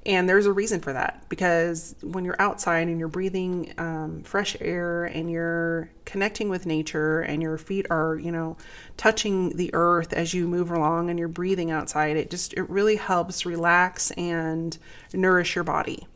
And 0.07 0.29
there's 0.29 0.45
a 0.45 0.53
reason 0.53 0.79
for 0.79 0.93
that 0.93 1.25
because 1.27 1.93
when 2.01 2.23
you're 2.23 2.41
outside 2.41 2.87
and 2.87 2.97
you're 2.97 3.09
breathing 3.09 3.73
um, 3.77 4.23
fresh 4.23 4.55
air 4.61 5.03
and 5.03 5.29
you're 5.29 5.89
connecting 6.05 6.47
with 6.47 6.65
nature 6.65 7.19
and 7.19 7.41
your 7.41 7.57
feet 7.57 7.85
are, 7.89 8.15
you 8.15 8.31
know, 8.31 8.55
touching 8.95 9.57
the 9.57 9.69
earth 9.73 10.13
as 10.13 10.33
you 10.33 10.47
move 10.47 10.71
along 10.71 11.09
and 11.09 11.19
you're 11.19 11.27
breathing 11.27 11.71
outside, 11.71 12.15
it 12.15 12.31
just, 12.31 12.53
it 12.53 12.69
really 12.69 12.95
helps 12.95 13.45
relax 13.45 14.11
and 14.11 14.77
nourish 15.13 15.55
your 15.55 15.65
body. 15.65 16.07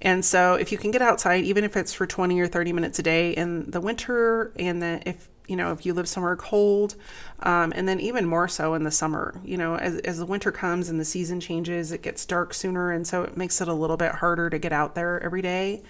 And 0.00 0.24
so 0.24 0.54
if 0.54 0.70
you 0.70 0.78
can 0.78 0.92
get 0.92 1.02
outside, 1.02 1.42
even 1.42 1.64
if 1.64 1.76
it's 1.76 1.92
for 1.92 2.06
20 2.06 2.38
or 2.38 2.46
30 2.46 2.72
minutes 2.72 3.00
a 3.00 3.02
day 3.02 3.32
in 3.32 3.68
the 3.68 3.80
winter, 3.80 4.52
and 4.56 4.80
then 4.80 5.02
if 5.06 5.28
you 5.46 5.56
know, 5.56 5.72
if 5.72 5.84
you 5.84 5.92
live 5.92 6.08
somewhere 6.08 6.36
cold, 6.36 6.96
um, 7.40 7.72
and 7.76 7.86
then 7.86 8.00
even 8.00 8.26
more 8.26 8.48
so 8.48 8.74
in 8.74 8.84
the 8.84 8.90
summer. 8.90 9.40
You 9.44 9.56
know, 9.58 9.76
as, 9.76 9.98
as 10.00 10.18
the 10.18 10.26
winter 10.26 10.50
comes 10.50 10.88
and 10.88 10.98
the 10.98 11.04
season 11.04 11.40
changes, 11.40 11.92
it 11.92 12.02
gets 12.02 12.24
dark 12.24 12.54
sooner, 12.54 12.90
and 12.90 13.06
so 13.06 13.22
it 13.22 13.36
makes 13.36 13.60
it 13.60 13.68
a 13.68 13.74
little 13.74 13.96
bit 13.96 14.12
harder 14.12 14.48
to 14.50 14.58
get 14.58 14.72
out 14.72 14.94
there 14.94 15.22
every 15.22 15.42
day. 15.42 15.82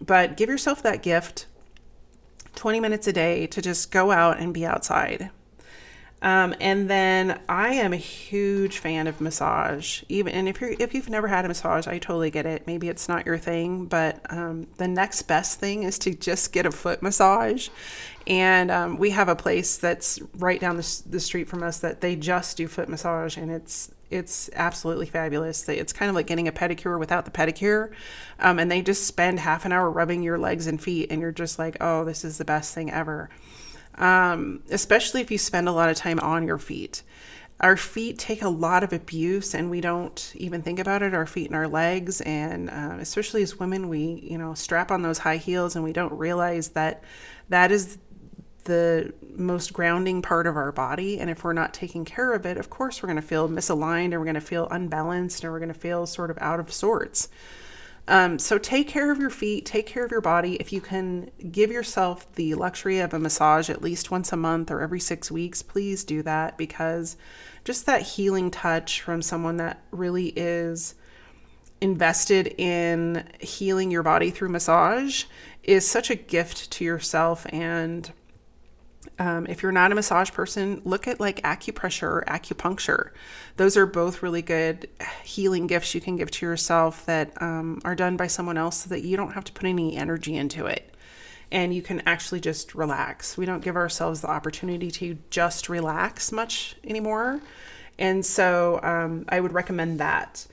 But 0.00 0.36
give 0.36 0.48
yourself 0.48 0.82
that 0.82 1.02
gift 1.02 1.46
20 2.56 2.80
minutes 2.80 3.06
a 3.06 3.12
day 3.12 3.46
to 3.48 3.62
just 3.62 3.90
go 3.90 4.10
out 4.10 4.38
and 4.38 4.52
be 4.52 4.66
outside. 4.66 5.30
Um, 6.22 6.54
and 6.60 6.88
then 6.90 7.40
I 7.48 7.74
am 7.74 7.94
a 7.94 7.98
huge 7.98 8.78
fan 8.78 9.06
of 9.06 9.20
massage. 9.20 10.02
Even 10.08 10.34
and 10.34 10.48
if 10.48 10.60
you're 10.60 10.74
if 10.78 10.94
you've 10.94 11.08
never 11.08 11.28
had 11.28 11.46
a 11.46 11.48
massage, 11.48 11.86
I 11.86 11.98
totally 11.98 12.30
get 12.30 12.44
it. 12.44 12.66
Maybe 12.66 12.88
it's 12.88 13.08
not 13.08 13.24
your 13.24 13.38
thing, 13.38 13.86
but 13.86 14.20
um, 14.30 14.66
the 14.76 14.88
next 14.88 15.22
best 15.22 15.58
thing 15.58 15.84
is 15.84 15.98
to 16.00 16.14
just 16.14 16.52
get 16.52 16.66
a 16.66 16.70
foot 16.70 17.02
massage. 17.02 17.68
And 18.26 18.70
um, 18.70 18.98
we 18.98 19.10
have 19.10 19.30
a 19.30 19.36
place 19.36 19.78
that's 19.78 20.20
right 20.34 20.60
down 20.60 20.76
the, 20.76 21.02
the 21.08 21.20
street 21.20 21.48
from 21.48 21.62
us 21.62 21.78
that 21.78 22.02
they 22.02 22.16
just 22.16 22.58
do 22.58 22.68
foot 22.68 22.90
massage, 22.90 23.38
and 23.38 23.50
it's 23.50 23.90
it's 24.10 24.50
absolutely 24.54 25.06
fabulous. 25.06 25.66
It's 25.70 25.92
kind 25.94 26.10
of 26.10 26.14
like 26.14 26.26
getting 26.26 26.48
a 26.48 26.52
pedicure 26.52 26.98
without 26.98 27.24
the 27.24 27.30
pedicure. 27.30 27.92
Um, 28.40 28.58
and 28.58 28.70
they 28.70 28.82
just 28.82 29.06
spend 29.06 29.40
half 29.40 29.64
an 29.64 29.72
hour 29.72 29.88
rubbing 29.88 30.22
your 30.22 30.36
legs 30.36 30.66
and 30.66 30.82
feet, 30.82 31.10
and 31.10 31.22
you're 31.22 31.32
just 31.32 31.58
like, 31.58 31.78
oh, 31.80 32.04
this 32.04 32.24
is 32.26 32.36
the 32.36 32.44
best 32.44 32.74
thing 32.74 32.90
ever 32.90 33.30
um, 34.00 34.62
especially 34.70 35.20
if 35.20 35.30
you 35.30 35.38
spend 35.38 35.68
a 35.68 35.72
lot 35.72 35.90
of 35.90 35.96
time 35.96 36.18
on 36.18 36.46
your 36.46 36.58
feet. 36.58 37.02
Our 37.60 37.76
feet 37.76 38.18
take 38.18 38.40
a 38.40 38.48
lot 38.48 38.82
of 38.82 38.94
abuse, 38.94 39.54
and 39.54 39.70
we 39.70 39.82
don't 39.82 40.32
even 40.34 40.62
think 40.62 40.78
about 40.78 41.02
it. 41.02 41.12
Our 41.12 41.26
feet 41.26 41.48
and 41.48 41.54
our 41.54 41.68
legs, 41.68 42.22
and 42.22 42.70
uh, 42.70 42.96
especially 42.98 43.42
as 43.42 43.58
women, 43.58 43.90
we 43.90 44.26
you 44.28 44.38
know 44.38 44.54
strap 44.54 44.90
on 44.90 45.02
those 45.02 45.18
high 45.18 45.36
heels, 45.36 45.76
and 45.76 45.84
we 45.84 45.92
don't 45.92 46.12
realize 46.14 46.70
that 46.70 47.04
that 47.50 47.70
is 47.70 47.98
the 48.64 49.12
most 49.36 49.72
grounding 49.74 50.22
part 50.22 50.46
of 50.46 50.56
our 50.56 50.72
body. 50.72 51.18
And 51.20 51.28
if 51.28 51.44
we're 51.44 51.52
not 51.52 51.74
taking 51.74 52.06
care 52.06 52.32
of 52.32 52.46
it, 52.46 52.56
of 52.56 52.70
course, 52.70 53.02
we're 53.02 53.08
going 53.08 53.16
to 53.16 53.22
feel 53.22 53.46
misaligned, 53.46 54.04
and 54.06 54.18
we're 54.18 54.24
going 54.24 54.34
to 54.34 54.40
feel 54.40 54.66
unbalanced, 54.70 55.44
and 55.44 55.52
we're 55.52 55.58
going 55.58 55.72
to 55.72 55.78
feel 55.78 56.06
sort 56.06 56.30
of 56.30 56.38
out 56.40 56.60
of 56.60 56.72
sorts. 56.72 57.28
Um, 58.10 58.40
so 58.40 58.58
take 58.58 58.88
care 58.88 59.12
of 59.12 59.20
your 59.20 59.30
feet, 59.30 59.64
take 59.64 59.86
care 59.86 60.04
of 60.04 60.10
your 60.10 60.20
body. 60.20 60.56
If 60.56 60.72
you 60.72 60.80
can 60.80 61.30
give 61.52 61.70
yourself 61.70 62.30
the 62.34 62.56
luxury 62.56 62.98
of 62.98 63.14
a 63.14 63.20
massage 63.20 63.70
at 63.70 63.82
least 63.82 64.10
once 64.10 64.32
a 64.32 64.36
month 64.36 64.72
or 64.72 64.80
every 64.80 64.98
six 64.98 65.30
weeks, 65.30 65.62
please 65.62 66.02
do 66.02 66.20
that 66.24 66.58
because 66.58 67.16
just 67.64 67.86
that 67.86 68.02
healing 68.02 68.50
touch 68.50 69.00
from 69.00 69.22
someone 69.22 69.58
that 69.58 69.84
really 69.92 70.32
is 70.34 70.96
invested 71.80 72.48
in 72.58 73.28
healing 73.38 73.92
your 73.92 74.02
body 74.02 74.30
through 74.30 74.48
massage 74.48 75.24
is 75.62 75.86
such 75.86 76.10
a 76.10 76.16
gift 76.16 76.68
to 76.72 76.84
yourself 76.84 77.46
and 77.50 78.12
um, 79.20 79.46
if 79.48 79.62
you're 79.62 79.70
not 79.70 79.92
a 79.92 79.94
massage 79.94 80.32
person, 80.32 80.80
look 80.82 81.06
at 81.06 81.20
like 81.20 81.42
acupressure 81.42 82.04
or 82.04 82.24
acupuncture. 82.26 83.10
Those 83.58 83.76
are 83.76 83.84
both 83.84 84.22
really 84.22 84.40
good 84.40 84.88
healing 85.22 85.66
gifts 85.66 85.94
you 85.94 86.00
can 86.00 86.16
give 86.16 86.30
to 86.30 86.46
yourself 86.46 87.04
that 87.04 87.40
um, 87.42 87.82
are 87.84 87.94
done 87.94 88.16
by 88.16 88.28
someone 88.28 88.56
else 88.56 88.78
so 88.78 88.88
that 88.88 89.02
you 89.02 89.18
don't 89.18 89.32
have 89.32 89.44
to 89.44 89.52
put 89.52 89.66
any 89.66 89.94
energy 89.94 90.34
into 90.34 90.64
it 90.64 90.94
and 91.52 91.74
you 91.74 91.82
can 91.82 92.00
actually 92.06 92.40
just 92.40 92.74
relax. 92.74 93.36
We 93.36 93.44
don't 93.44 93.62
give 93.62 93.76
ourselves 93.76 94.22
the 94.22 94.30
opportunity 94.30 94.90
to 94.92 95.18
just 95.28 95.68
relax 95.68 96.32
much 96.32 96.76
anymore. 96.82 97.42
And 97.98 98.24
so 98.24 98.80
um, 98.82 99.26
I 99.28 99.40
would 99.40 99.52
recommend 99.52 100.00
that. 100.00 100.46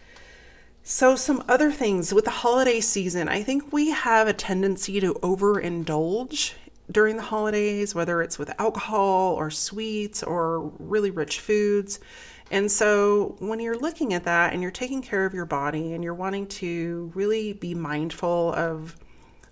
So, 0.84 1.17
some 1.17 1.43
other 1.49 1.69
things 1.69 2.13
with 2.13 2.23
the 2.23 2.32
holiday 2.32 2.80
season, 2.80 3.27
I 3.27 3.43
think 3.43 3.73
we 3.73 3.91
have 3.91 4.27
a 4.30 4.34
tendency 4.34 5.01
to 5.01 5.15
overindulge 5.15 6.53
during 6.91 7.17
the 7.17 7.23
holidays, 7.23 7.93
whether 7.93 8.21
it's 8.21 8.39
with 8.39 8.54
alcohol 8.60 9.34
or 9.34 9.52
sweets 9.52 10.23
or 10.23 10.71
really 10.80 11.12
rich 11.12 11.39
foods. 11.39 12.00
And 12.50 12.71
so, 12.71 13.36
when 13.39 13.60
you're 13.60 13.78
looking 13.78 14.13
at 14.13 14.23
that 14.23 14.54
and 14.54 14.62
you're 14.62 14.71
taking 14.71 15.02
care 15.02 15.26
of 15.26 15.34
your 15.34 15.45
body 15.45 15.93
and 15.93 16.04
you're 16.04 16.13
wanting 16.13 16.47
to 16.47 17.12
really 17.13 17.52
be 17.54 17.76
mindful 17.76 18.54
of 18.54 18.95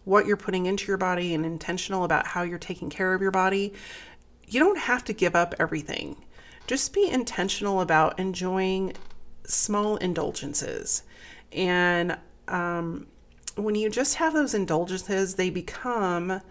what 0.05 0.25
you're 0.25 0.37
putting 0.37 0.65
into 0.67 0.87
your 0.87 0.97
body 0.97 1.33
and 1.33 1.45
intentional 1.45 2.05
about 2.05 2.27
how 2.27 2.43
you're 2.43 2.57
taking 2.59 2.89
care 2.89 3.13
of 3.13 3.21
your 3.21 3.31
body, 3.31 3.73
you 4.47 4.59
don't 4.59 4.77
have 4.77 5.03
to 5.03 5.13
give 5.13 5.35
up 5.35 5.53
everything. 5.59 6.15
Just 6.67 6.93
be 6.93 7.09
intentional 7.09 7.81
about 7.81 8.17
enjoying 8.19 8.93
small 9.43 9.97
indulgences. 9.97 11.03
And 11.51 12.17
um, 12.47 13.07
when 13.55 13.75
you 13.75 13.89
just 13.89 14.15
have 14.15 14.33
those 14.33 14.53
indulgences, 14.53 15.35
they 15.35 15.49
become 15.49 16.41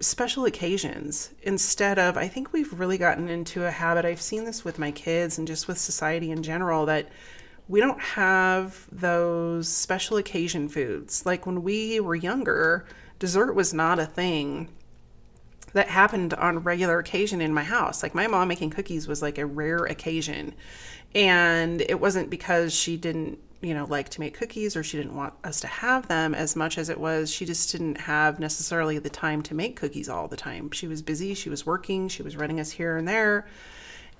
special 0.00 0.44
occasions 0.44 1.30
instead 1.42 1.98
of 1.98 2.16
i 2.16 2.28
think 2.28 2.52
we've 2.52 2.78
really 2.78 2.98
gotten 2.98 3.28
into 3.28 3.64
a 3.64 3.70
habit 3.70 4.04
i've 4.04 4.20
seen 4.20 4.44
this 4.44 4.64
with 4.64 4.78
my 4.78 4.90
kids 4.90 5.38
and 5.38 5.46
just 5.46 5.66
with 5.66 5.78
society 5.78 6.30
in 6.30 6.42
general 6.42 6.86
that 6.86 7.08
we 7.68 7.80
don't 7.80 8.00
have 8.00 8.86
those 8.92 9.68
special 9.68 10.16
occasion 10.16 10.68
foods. 10.68 11.26
Like 11.26 11.46
when 11.46 11.62
we 11.62 12.00
were 12.00 12.14
younger 12.14 12.86
dessert 13.18 13.54
was 13.54 13.74
not 13.74 13.98
a 13.98 14.06
thing 14.06 14.68
that 15.72 15.88
happened 15.88 16.32
on 16.34 16.60
regular 16.60 16.98
occasion 16.98 17.40
in 17.40 17.52
my 17.52 17.64
house. 17.64 18.02
Like 18.02 18.14
my 18.14 18.26
mom 18.26 18.48
making 18.48 18.70
cookies 18.70 19.08
was 19.08 19.20
like 19.20 19.38
a 19.38 19.46
rare 19.46 19.84
occasion. 19.84 20.54
And 21.14 21.80
it 21.80 22.00
wasn't 22.00 22.30
because 22.30 22.74
she 22.74 22.96
didn't 22.96 23.38
you 23.66 23.74
know, 23.74 23.84
like 23.84 24.08
to 24.10 24.20
make 24.20 24.38
cookies 24.38 24.76
or 24.76 24.84
she 24.84 24.96
didn't 24.96 25.16
want 25.16 25.34
us 25.42 25.58
to 25.60 25.66
have 25.66 26.06
them 26.06 26.36
as 26.36 26.54
much 26.54 26.78
as 26.78 26.88
it 26.88 27.00
was 27.00 27.32
she 27.32 27.44
just 27.44 27.72
didn't 27.72 28.02
have 28.02 28.38
necessarily 28.38 28.98
the 29.00 29.10
time 29.10 29.42
to 29.42 29.54
make 29.54 29.74
cookies 29.74 30.08
all 30.08 30.28
the 30.28 30.36
time. 30.36 30.70
She 30.70 30.86
was 30.86 31.02
busy, 31.02 31.34
she 31.34 31.50
was 31.50 31.66
working, 31.66 32.06
she 32.06 32.22
was 32.22 32.36
running 32.36 32.60
us 32.60 32.70
here 32.70 32.96
and 32.96 33.08
there. 33.08 33.48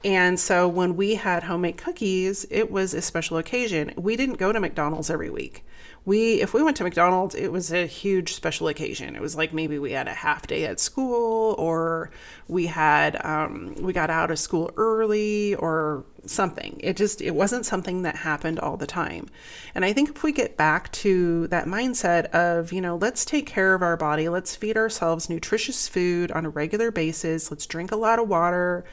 And 0.05 0.39
so 0.39 0.67
when 0.67 0.97
we 0.97 1.15
had 1.15 1.45
homemade 1.45 1.77
cookies, 1.77 2.45
it 2.51 2.73
was 2.73 2.93
a 2.93 3.01
special 3.01 3.39
occasion. 3.39 3.93
We 3.97 4.17
didn't 4.17 4.37
go 4.37 4.53
to 4.53 4.59
McDonald's 4.59 5.11
every 5.11 5.31
week 5.31 5.65
we 6.07 6.41
if 6.41 6.55
we 6.55 6.63
went 6.63 6.77
to 6.79 6.85
McDonald's, 6.85 7.35
it 7.35 7.51
was 7.51 7.73
a 7.73 7.85
huge 7.85 8.33
special 8.33 8.69
occasion. 8.69 9.17
It 9.17 9.21
was 9.21 9.35
like 9.37 9.53
maybe 9.53 9.79
we 9.79 9.91
had 9.93 10.07
a 10.07 10.15
half 10.15 10.47
day 10.47 10.65
at 10.65 10.79
school, 10.79 11.57
or 11.59 12.11
we 12.47 12.67
had 12.67 13.23
um, 13.25 13.75
we 13.75 13.93
got 13.93 14.09
out 14.09 14.31
of 14.31 14.39
school 14.39 14.71
early, 14.77 15.57
or 15.57 16.05
something. 16.25 16.81
It 16.83 16.97
just 16.97 17.21
it 17.21 17.33
wasn't 17.33 17.67
something 17.67 18.03
that 18.03 18.17
happened 18.17 18.61
all 18.61 18.77
the 18.77 18.87
time. 18.87 19.29
And 19.75 19.85
I 19.85 19.93
think 19.93 20.11
if 20.11 20.23
we 20.23 20.31
get 20.31 20.57
back 20.57 20.93
to 20.93 21.49
that 21.49 21.67
mindset 21.67 22.27
of 22.27 22.73
you 22.73 22.81
know 22.81 22.97
let's 22.97 23.25
take 23.25 23.47
care 23.47 23.75
of 23.75 23.83
our 23.83 23.97
body, 23.97 24.29
let's 24.29 24.55
feed 24.55 24.77
ourselves 24.77 25.29
nutritious 25.29 25.89
food 25.89 26.31
on 26.31 26.47
a 26.47 26.51
regular 26.51 26.93
basis, 26.93 27.51
let's 27.51 27.67
drink 27.67 27.91
a 27.91 27.97
lot 27.97 28.21
of 28.21 28.29
water 28.29 28.85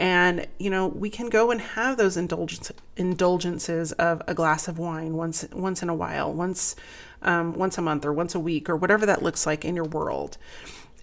and 0.00 0.48
you 0.58 0.70
know 0.70 0.86
we 0.88 1.10
can 1.10 1.28
go 1.28 1.50
and 1.50 1.60
have 1.60 1.98
those 1.98 2.16
indulgence, 2.16 2.72
indulgences 2.96 3.92
of 3.92 4.22
a 4.26 4.34
glass 4.34 4.66
of 4.66 4.78
wine 4.78 5.14
once 5.14 5.46
once 5.52 5.82
in 5.82 5.90
a 5.90 5.94
while 5.94 6.32
once 6.32 6.74
um, 7.22 7.52
once 7.52 7.76
a 7.76 7.82
month 7.82 8.06
or 8.06 8.12
once 8.12 8.34
a 8.34 8.40
week 8.40 8.70
or 8.70 8.76
whatever 8.76 9.04
that 9.04 9.22
looks 9.22 9.46
like 9.46 9.64
in 9.64 9.76
your 9.76 9.84
world. 9.84 10.38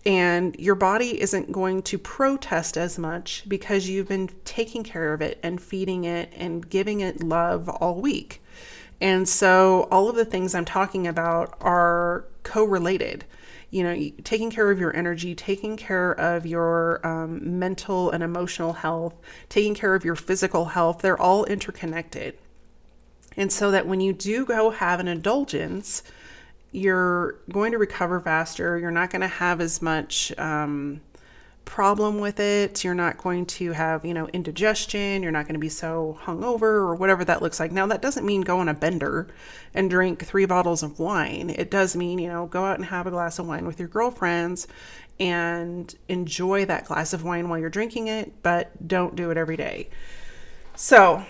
And 0.04 0.56
your 0.58 0.74
body 0.74 1.22
isn't 1.22 1.52
going 1.52 1.84
to 1.84 2.00
protest 2.00 2.78
as 2.78 2.98
much 2.98 3.44
because 3.48 3.88
you've 3.88 4.08
been 4.08 4.30
taking 4.46 4.84
care 4.84 5.14
of 5.14 5.22
it 5.22 5.38
and 5.44 5.62
feeding 5.62 6.06
it 6.06 6.34
and 6.36 6.68
giving 6.68 7.02
it 7.02 7.22
love 7.22 7.70
all 7.70 8.02
week. 8.02 8.42
And 9.00 9.30
so 9.30 9.88
all 9.92 10.10
of 10.10 10.16
the 10.16 10.26
things 10.26 10.56
i'm 10.56 10.66
talking 10.66 11.06
about 11.06 11.56
are 11.62 12.26
correlated 12.42 13.26
you 13.78 13.84
know, 13.84 14.12
taking 14.24 14.50
care 14.50 14.72
of 14.72 14.80
your 14.80 14.96
energy, 14.96 15.36
taking 15.36 15.78
care 15.78 16.12
of 16.14 16.48
your 16.48 17.06
um, 17.06 17.60
mental 17.60 18.10
and 18.10 18.24
emotional 18.24 18.74
health, 18.74 19.14
taking 19.50 19.76
care 19.76 19.94
of 19.94 20.04
your 20.04 20.16
physical 20.16 20.66
health, 20.66 21.04
they're 21.04 21.22
all 21.22 21.46
interconnected. 21.46 22.36
And 23.36 23.52
so 23.52 23.70
that 23.70 23.86
when 23.86 24.02
you 24.02 24.14
do 24.14 24.48
go 24.48 24.72
have 24.72 25.00
an 25.00 25.08
indulgence, 25.08 26.02
you're 26.72 27.36
going 27.52 27.72
to 27.72 27.78
recover 27.78 28.20
faster. 28.20 28.80
You're 28.80 28.90
not 28.90 29.12
going 29.12 29.22
to 29.22 29.28
have 29.28 29.62
as 29.62 29.80
much 29.80 30.36
um, 30.40 31.02
problem 31.68 32.18
with 32.20 32.40
it. 32.40 32.84
You're 32.84 32.96
not 32.96 33.18
going 33.18 33.46
to 33.46 33.74
have, 33.74 34.04
you 34.04 34.14
know, 34.14 34.28
indigestion. 34.30 35.22
You're 35.22 35.32
not 35.32 35.46
going 35.46 35.54
to 35.54 35.60
be 35.60 35.70
so 35.70 36.18
hungover 36.24 36.64
or 36.64 36.96
whatever 36.96 37.24
that 37.26 37.42
looks 37.42 37.60
like. 37.60 37.72
Now, 37.72 37.86
that 37.88 38.02
doesn't 38.02 38.26
mean 38.26 38.42
go 38.42 38.60
on 38.60 38.70
a 38.70 38.74
bender 38.74 39.28
and 39.74 39.90
drink 39.90 40.26
three 40.26 40.46
bottles 40.46 40.82
of 40.82 40.98
wine. 40.98 41.50
It 41.50 41.70
does 41.70 41.96
mean, 41.96 42.18
you 42.20 42.30
know, 42.30 42.48
go 42.48 42.66
out 42.66 42.78
and 42.78 42.86
have 42.86 43.06
a 43.06 43.12
glass 43.12 43.38
of 43.38 43.48
wine 43.48 43.68
with 43.68 43.80
your 43.80 43.90
girlfriends 43.90 44.68
and 45.20 45.94
enjoy 46.08 46.66
that 46.66 46.86
glass 46.86 47.14
of 47.14 47.24
wine 47.24 47.50
while 47.50 47.60
you're 47.60 47.70
drinking 47.70 48.08
it, 48.08 48.42
but 48.42 48.88
don't 48.88 49.16
do 49.16 49.30
it 49.30 49.38
every 49.38 49.58
day. 49.58 49.90
So, 50.76 51.26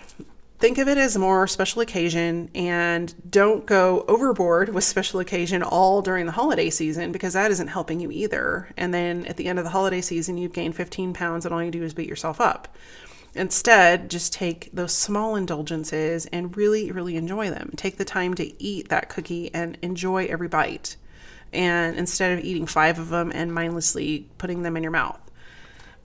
think 0.60 0.78
of 0.78 0.88
it 0.88 0.98
as 0.98 1.18
more 1.18 1.48
special 1.48 1.82
occasion 1.82 2.50
and 2.56 3.14
don't 3.30 3.66
go 3.66 4.04
overboard 4.08 4.70
with 4.70 4.84
special 4.84 5.20
occasion 5.20 5.62
all 5.62 6.02
during 6.02 6.26
the 6.26 6.32
holiday 6.32 6.70
season 6.70 7.12
because 7.12 7.34
that 7.34 7.52
isn't 7.52 7.68
helping 7.68 8.00
you 8.00 8.10
either. 8.12 8.70
And 8.76 8.94
then 8.94 9.26
at 9.28 9.38
the 9.38 9.48
end 9.48 9.60
of 9.60 9.66
the 9.66 9.72
holiday 9.72 10.02
season, 10.02 10.38
you've 10.38 10.54
gained 10.54 10.76
15 10.76 11.14
pounds 11.14 11.46
and 11.46 11.54
all 11.54 11.64
you 11.64 11.72
do 11.72 11.84
is 11.84 11.94
beat 11.94 12.10
yourself 12.10 12.42
up. 12.42 12.76
Instead, 13.36 14.10
just 14.10 14.34
take 14.34 14.70
those 14.74 14.94
small 14.94 15.36
indulgences 15.36 16.26
and 16.28 16.58
really, 16.58 16.92
really 16.92 17.18
enjoy 17.18 17.52
them. 17.52 17.72
Take 17.76 17.98
the 17.98 18.06
time 18.06 18.34
to 18.36 18.64
eat 18.64 18.90
that 18.90 19.10
cookie 19.10 19.54
and 19.54 19.78
enjoy 19.84 20.26
every 20.26 20.48
bite. 20.48 20.96
And 21.54 21.96
instead 21.96 22.38
of 22.38 22.44
eating 22.44 22.66
five 22.66 22.98
of 22.98 23.10
them 23.10 23.32
and 23.34 23.54
mindlessly 23.54 24.28
putting 24.40 24.64
them 24.64 24.76
in 24.76 24.82
your 24.82 24.92
mouth. 24.92 25.20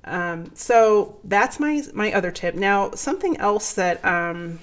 Um, 0.05 0.51
so 0.55 1.19
that's 1.25 1.61
my 1.61 1.83
my 1.95 2.13
other 2.13 2.31
tip. 2.31 2.55
Now, 2.55 2.91
something 2.93 3.37
else 3.37 3.75
that 3.75 4.05
um, 4.05 4.59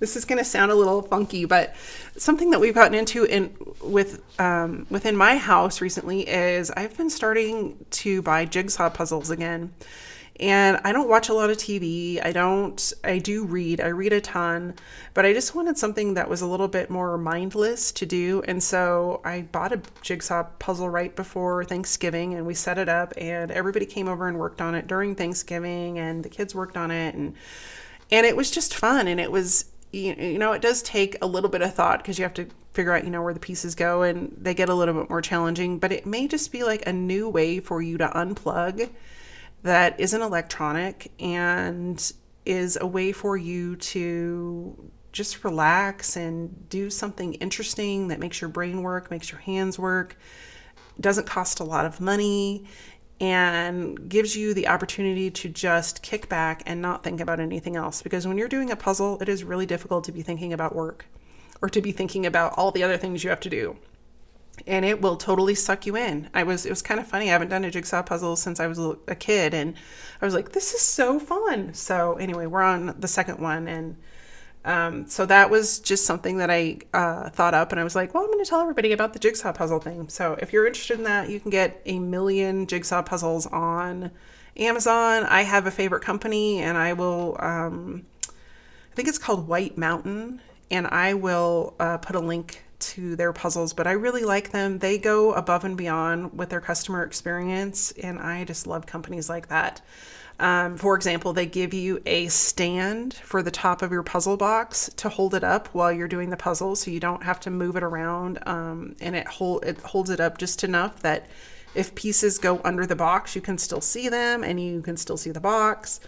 this 0.00 0.16
is 0.16 0.24
going 0.24 0.38
to 0.38 0.44
sound 0.44 0.70
a 0.70 0.74
little 0.74 1.02
funky, 1.02 1.44
but 1.44 1.74
something 2.16 2.50
that 2.50 2.60
we've 2.60 2.74
gotten 2.74 2.94
into 2.94 3.24
in 3.24 3.54
with 3.82 4.22
um, 4.40 4.86
within 4.90 5.16
my 5.16 5.36
house 5.36 5.80
recently 5.80 6.28
is 6.28 6.70
I've 6.70 6.96
been 6.96 7.10
starting 7.10 7.84
to 7.90 8.22
buy 8.22 8.44
jigsaw 8.44 8.90
puzzles 8.90 9.30
again. 9.30 9.72
And 10.40 10.80
I 10.84 10.92
don't 10.92 11.08
watch 11.08 11.28
a 11.28 11.34
lot 11.34 11.50
of 11.50 11.56
TV. 11.56 12.24
I 12.24 12.30
don't, 12.30 12.92
I 13.02 13.18
do 13.18 13.44
read, 13.44 13.80
I 13.80 13.88
read 13.88 14.12
a 14.12 14.20
ton, 14.20 14.74
but 15.12 15.26
I 15.26 15.32
just 15.32 15.56
wanted 15.56 15.76
something 15.76 16.14
that 16.14 16.30
was 16.30 16.42
a 16.42 16.46
little 16.46 16.68
bit 16.68 16.90
more 16.90 17.18
mindless 17.18 17.90
to 17.92 18.06
do. 18.06 18.42
And 18.46 18.62
so 18.62 19.20
I 19.24 19.42
bought 19.42 19.72
a 19.72 19.80
jigsaw 20.00 20.44
puzzle 20.60 20.88
right 20.88 21.14
before 21.16 21.64
Thanksgiving 21.64 22.34
and 22.34 22.46
we 22.46 22.54
set 22.54 22.78
it 22.78 22.88
up 22.88 23.12
and 23.16 23.50
everybody 23.50 23.84
came 23.84 24.06
over 24.06 24.28
and 24.28 24.38
worked 24.38 24.60
on 24.60 24.76
it 24.76 24.86
during 24.86 25.16
Thanksgiving 25.16 25.98
and 25.98 26.24
the 26.24 26.28
kids 26.28 26.54
worked 26.54 26.76
on 26.76 26.92
it 26.92 27.16
and, 27.16 27.34
and 28.12 28.24
it 28.24 28.36
was 28.36 28.48
just 28.52 28.74
fun. 28.74 29.08
And 29.08 29.18
it 29.18 29.32
was, 29.32 29.64
you 29.90 30.38
know, 30.38 30.52
it 30.52 30.62
does 30.62 30.82
take 30.82 31.16
a 31.20 31.26
little 31.26 31.50
bit 31.50 31.62
of 31.62 31.74
thought 31.74 31.98
because 31.98 32.16
you 32.16 32.22
have 32.22 32.34
to 32.34 32.46
figure 32.74 32.92
out, 32.92 33.02
you 33.02 33.10
know, 33.10 33.22
where 33.22 33.34
the 33.34 33.40
pieces 33.40 33.74
go 33.74 34.02
and 34.02 34.36
they 34.40 34.54
get 34.54 34.68
a 34.68 34.74
little 34.74 34.94
bit 34.94 35.10
more 35.10 35.20
challenging, 35.20 35.80
but 35.80 35.90
it 35.90 36.06
may 36.06 36.28
just 36.28 36.52
be 36.52 36.62
like 36.62 36.86
a 36.86 36.92
new 36.92 37.28
way 37.28 37.58
for 37.58 37.82
you 37.82 37.98
to 37.98 38.06
unplug 38.10 38.88
that 39.62 39.98
isn't 39.98 40.22
electronic 40.22 41.12
and 41.18 42.12
is 42.44 42.78
a 42.80 42.86
way 42.86 43.12
for 43.12 43.36
you 43.36 43.76
to 43.76 44.90
just 45.12 45.44
relax 45.44 46.16
and 46.16 46.68
do 46.68 46.90
something 46.90 47.34
interesting 47.34 48.08
that 48.08 48.20
makes 48.20 48.40
your 48.40 48.48
brain 48.48 48.82
work, 48.82 49.10
makes 49.10 49.30
your 49.30 49.40
hands 49.40 49.78
work, 49.78 50.16
doesn't 51.00 51.26
cost 51.26 51.60
a 51.60 51.64
lot 51.64 51.84
of 51.84 52.00
money, 52.00 52.64
and 53.20 54.08
gives 54.08 54.36
you 54.36 54.54
the 54.54 54.68
opportunity 54.68 55.30
to 55.30 55.48
just 55.48 56.02
kick 56.02 56.28
back 56.28 56.62
and 56.66 56.80
not 56.80 57.02
think 57.02 57.20
about 57.20 57.40
anything 57.40 57.74
else. 57.74 58.00
Because 58.00 58.26
when 58.26 58.38
you're 58.38 58.48
doing 58.48 58.70
a 58.70 58.76
puzzle, 58.76 59.20
it 59.20 59.28
is 59.28 59.42
really 59.42 59.66
difficult 59.66 60.04
to 60.04 60.12
be 60.12 60.22
thinking 60.22 60.52
about 60.52 60.74
work 60.74 61.06
or 61.60 61.68
to 61.68 61.80
be 61.80 61.90
thinking 61.90 62.24
about 62.24 62.54
all 62.56 62.70
the 62.70 62.84
other 62.84 62.96
things 62.96 63.24
you 63.24 63.30
have 63.30 63.40
to 63.40 63.50
do 63.50 63.76
and 64.66 64.84
it 64.84 65.00
will 65.00 65.16
totally 65.16 65.54
suck 65.54 65.86
you 65.86 65.96
in. 65.96 66.28
I 66.34 66.42
was 66.42 66.66
it 66.66 66.70
was 66.70 66.82
kind 66.82 67.00
of 67.00 67.06
funny. 67.06 67.28
I 67.28 67.32
haven't 67.32 67.48
done 67.48 67.64
a 67.64 67.70
jigsaw 67.70 68.02
puzzle 68.02 68.36
since 68.36 68.60
I 68.60 68.66
was 68.66 68.78
a 68.78 69.14
kid 69.14 69.54
and 69.54 69.74
I 70.20 70.24
was 70.24 70.34
like 70.34 70.52
this 70.52 70.74
is 70.74 70.80
so 70.80 71.18
fun. 71.18 71.74
So 71.74 72.14
anyway, 72.14 72.46
we're 72.46 72.62
on 72.62 72.94
the 72.98 73.08
second 73.08 73.38
one 73.40 73.68
and 73.68 73.96
um, 74.64 75.06
so 75.06 75.24
that 75.26 75.50
was 75.50 75.78
just 75.78 76.04
something 76.04 76.38
that 76.38 76.50
I 76.50 76.78
uh, 76.92 77.30
thought 77.30 77.54
up 77.54 77.72
and 77.72 77.80
I 77.80 77.84
was 77.84 77.94
like, 77.94 78.12
well, 78.12 78.24
I'm 78.24 78.30
going 78.30 78.44
to 78.44 78.48
tell 78.48 78.60
everybody 78.60 78.92
about 78.92 79.12
the 79.12 79.18
jigsaw 79.18 79.52
puzzle 79.52 79.78
thing. 79.78 80.08
So 80.08 80.36
if 80.42 80.52
you're 80.52 80.66
interested 80.66 80.98
in 80.98 81.04
that, 81.04 81.30
you 81.30 81.40
can 81.40 81.50
get 81.50 81.80
a 81.86 81.98
million 81.98 82.66
jigsaw 82.66 83.02
puzzles 83.02 83.46
on 83.46 84.10
Amazon. 84.56 85.24
I 85.24 85.42
have 85.42 85.66
a 85.66 85.70
favorite 85.70 86.02
company 86.02 86.58
and 86.58 86.76
I 86.76 86.92
will 86.92 87.36
um, 87.38 88.04
I 88.28 88.94
think 88.94 89.08
it's 89.08 89.18
called 89.18 89.46
White 89.46 89.78
Mountain 89.78 90.42
and 90.70 90.86
I 90.86 91.14
will 91.14 91.74
uh, 91.78 91.98
put 91.98 92.16
a 92.16 92.20
link 92.20 92.64
to 92.80 93.16
their 93.16 93.32
puzzles, 93.32 93.72
but 93.72 93.86
I 93.86 93.92
really 93.92 94.24
like 94.24 94.50
them. 94.50 94.78
They 94.78 94.98
go 94.98 95.32
above 95.32 95.64
and 95.64 95.76
beyond 95.76 96.38
with 96.38 96.50
their 96.50 96.60
customer 96.60 97.02
experience, 97.02 97.92
and 98.02 98.18
I 98.18 98.44
just 98.44 98.66
love 98.66 98.86
companies 98.86 99.28
like 99.28 99.48
that. 99.48 99.80
Um, 100.40 100.76
for 100.76 100.94
example, 100.94 101.32
they 101.32 101.46
give 101.46 101.74
you 101.74 102.00
a 102.06 102.28
stand 102.28 103.14
for 103.14 103.42
the 103.42 103.50
top 103.50 103.82
of 103.82 103.90
your 103.90 104.04
puzzle 104.04 104.36
box 104.36 104.88
to 104.96 105.08
hold 105.08 105.34
it 105.34 105.42
up 105.42 105.68
while 105.74 105.90
you're 105.92 106.06
doing 106.06 106.30
the 106.30 106.36
puzzle, 106.36 106.76
so 106.76 106.90
you 106.92 107.00
don't 107.00 107.24
have 107.24 107.40
to 107.40 107.50
move 107.50 107.74
it 107.74 107.82
around, 107.82 108.38
um, 108.46 108.94
and 109.00 109.16
it 109.16 109.26
hold 109.26 109.64
it 109.64 109.78
holds 109.80 110.10
it 110.10 110.20
up 110.20 110.38
just 110.38 110.62
enough 110.62 111.02
that 111.02 111.26
If 111.74 111.94
pieces 111.94 112.38
go 112.38 112.60
under 112.64 112.86
the 112.86 112.96
box, 112.96 113.36
you 113.36 113.40
can 113.42 113.58
still 113.58 113.80
see 113.80 114.08
them 114.08 114.42
and 114.42 114.60
you 114.60 114.80
can 114.80 114.96
still 114.96 115.16
see 115.16 115.30
the 115.30 115.40
box. 115.40 116.00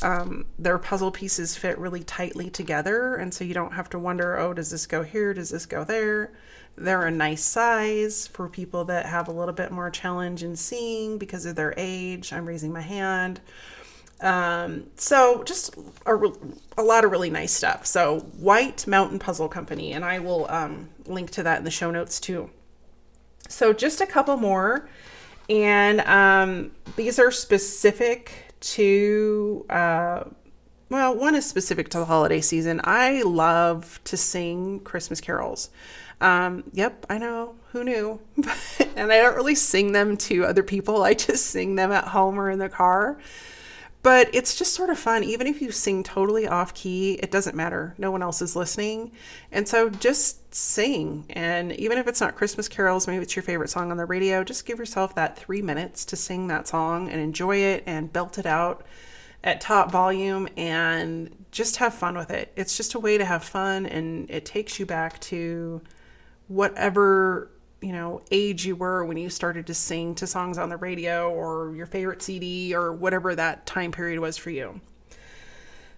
Um, 0.00 0.46
their 0.58 0.78
puzzle 0.78 1.10
pieces 1.10 1.56
fit 1.56 1.78
really 1.78 2.02
tightly 2.02 2.50
together, 2.50 3.14
and 3.14 3.32
so 3.32 3.44
you 3.44 3.54
don't 3.54 3.74
have 3.74 3.90
to 3.90 3.98
wonder, 3.98 4.38
oh, 4.38 4.54
does 4.54 4.70
this 4.70 4.86
go 4.86 5.02
here? 5.02 5.34
Does 5.34 5.50
this 5.50 5.66
go 5.66 5.84
there? 5.84 6.32
They're 6.76 7.06
a 7.06 7.10
nice 7.10 7.44
size 7.44 8.26
for 8.26 8.48
people 8.48 8.84
that 8.86 9.06
have 9.06 9.28
a 9.28 9.32
little 9.32 9.54
bit 9.54 9.70
more 9.70 9.90
challenge 9.90 10.42
in 10.42 10.56
seeing 10.56 11.18
because 11.18 11.44
of 11.46 11.54
their 11.54 11.74
age. 11.76 12.32
I'm 12.32 12.46
raising 12.46 12.72
my 12.72 12.80
hand. 12.80 13.40
Um, 14.22 14.84
so 14.96 15.42
just 15.42 15.76
a, 16.06 16.14
a, 16.78 16.82
lot 16.82 17.04
of 17.04 17.10
really 17.10 17.28
nice 17.28 17.52
stuff. 17.52 17.84
So 17.84 18.20
White 18.38 18.86
Mountain 18.86 19.18
Puzzle 19.18 19.48
Company, 19.48 19.92
and 19.92 20.04
I 20.04 20.20
will 20.20 20.48
um, 20.48 20.88
link 21.06 21.30
to 21.32 21.42
that 21.42 21.58
in 21.58 21.64
the 21.64 21.72
show 21.72 21.90
notes 21.90 22.20
too. 22.20 22.48
So 23.48 23.72
just 23.72 24.00
a 24.00 24.06
couple 24.06 24.36
more, 24.36 24.88
and 25.50 26.00
um, 26.02 26.70
these 26.94 27.18
are 27.18 27.32
specific 27.32 28.51
to. 28.62 29.66
Uh, 29.68 30.24
well, 30.88 31.16
one 31.16 31.34
is 31.34 31.46
specific 31.46 31.88
to 31.90 31.98
the 31.98 32.04
holiday 32.04 32.42
season. 32.42 32.80
I 32.84 33.22
love 33.22 33.98
to 34.04 34.16
sing 34.16 34.80
Christmas 34.80 35.22
carols. 35.22 35.70
Um, 36.20 36.64
yep, 36.72 37.06
I 37.08 37.16
know. 37.16 37.54
Who 37.72 37.82
knew? 37.82 38.20
and 38.96 39.10
I 39.10 39.18
don't 39.18 39.34
really 39.34 39.54
sing 39.54 39.92
them 39.92 40.16
to 40.18 40.44
other 40.44 40.62
people. 40.62 41.02
I 41.02 41.14
just 41.14 41.46
sing 41.46 41.76
them 41.76 41.92
at 41.92 42.04
home 42.04 42.38
or 42.38 42.50
in 42.50 42.58
the 42.58 42.68
car. 42.68 43.18
But 44.02 44.34
it's 44.34 44.56
just 44.56 44.74
sort 44.74 44.90
of 44.90 44.98
fun. 44.98 45.22
Even 45.22 45.46
if 45.46 45.62
you 45.62 45.70
sing 45.70 46.02
totally 46.02 46.48
off 46.48 46.74
key, 46.74 47.14
it 47.14 47.30
doesn't 47.30 47.54
matter. 47.54 47.94
No 47.98 48.10
one 48.10 48.20
else 48.20 48.42
is 48.42 48.56
listening. 48.56 49.12
And 49.52 49.68
so 49.68 49.88
just 49.88 50.52
sing. 50.52 51.24
And 51.30 51.72
even 51.74 51.98
if 51.98 52.08
it's 52.08 52.20
not 52.20 52.34
Christmas 52.34 52.68
carols, 52.68 53.06
maybe 53.06 53.22
it's 53.22 53.36
your 53.36 53.44
favorite 53.44 53.70
song 53.70 53.92
on 53.92 53.96
the 53.96 54.04
radio, 54.04 54.42
just 54.42 54.66
give 54.66 54.80
yourself 54.80 55.14
that 55.14 55.38
three 55.38 55.62
minutes 55.62 56.04
to 56.06 56.16
sing 56.16 56.48
that 56.48 56.66
song 56.66 57.08
and 57.10 57.20
enjoy 57.20 57.58
it 57.58 57.84
and 57.86 58.12
belt 58.12 58.38
it 58.38 58.46
out 58.46 58.84
at 59.44 59.60
top 59.60 59.92
volume 59.92 60.48
and 60.56 61.44
just 61.52 61.76
have 61.76 61.94
fun 61.94 62.16
with 62.16 62.30
it. 62.30 62.52
It's 62.56 62.76
just 62.76 62.94
a 62.94 62.98
way 62.98 63.18
to 63.18 63.24
have 63.24 63.44
fun 63.44 63.86
and 63.86 64.28
it 64.30 64.44
takes 64.44 64.80
you 64.80 64.86
back 64.86 65.20
to 65.20 65.80
whatever 66.48 67.51
you 67.82 67.92
know 67.92 68.22
age 68.30 68.64
you 68.64 68.76
were 68.76 69.04
when 69.04 69.16
you 69.16 69.28
started 69.28 69.66
to 69.66 69.74
sing 69.74 70.14
to 70.16 70.26
songs 70.26 70.58
on 70.58 70.68
the 70.68 70.76
radio 70.76 71.30
or 71.30 71.74
your 71.74 71.86
favorite 71.86 72.22
CD 72.22 72.74
or 72.74 72.92
whatever 72.92 73.34
that 73.34 73.66
time 73.66 73.92
period 73.92 74.20
was 74.20 74.36
for 74.36 74.50
you. 74.50 74.80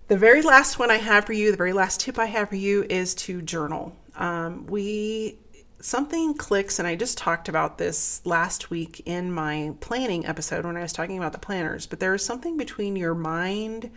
The 0.08 0.16
very 0.16 0.42
last 0.42 0.78
one 0.78 0.90
I 0.90 0.98
have 0.98 1.24
for 1.24 1.32
you, 1.32 1.50
the 1.50 1.56
very 1.56 1.72
last 1.72 2.00
tip 2.00 2.18
I 2.18 2.26
have 2.26 2.50
for 2.50 2.56
you 2.56 2.84
is 2.90 3.14
to 3.16 3.40
journal. 3.40 3.96
Um, 4.16 4.66
we 4.66 5.38
something 5.80 6.34
clicks, 6.34 6.78
and 6.78 6.88
I 6.88 6.96
just 6.96 7.18
talked 7.18 7.48
about 7.48 7.78
this 7.78 8.20
last 8.24 8.70
week 8.70 9.02
in 9.04 9.30
my 9.30 9.74
planning 9.80 10.26
episode 10.26 10.64
when 10.64 10.76
I 10.76 10.82
was 10.82 10.92
talking 10.92 11.18
about 11.18 11.32
the 11.32 11.38
planners. 11.38 11.86
But 11.86 12.00
there 12.00 12.14
is 12.14 12.24
something 12.24 12.56
between 12.56 12.96
your 12.96 13.14
mind 13.14 13.90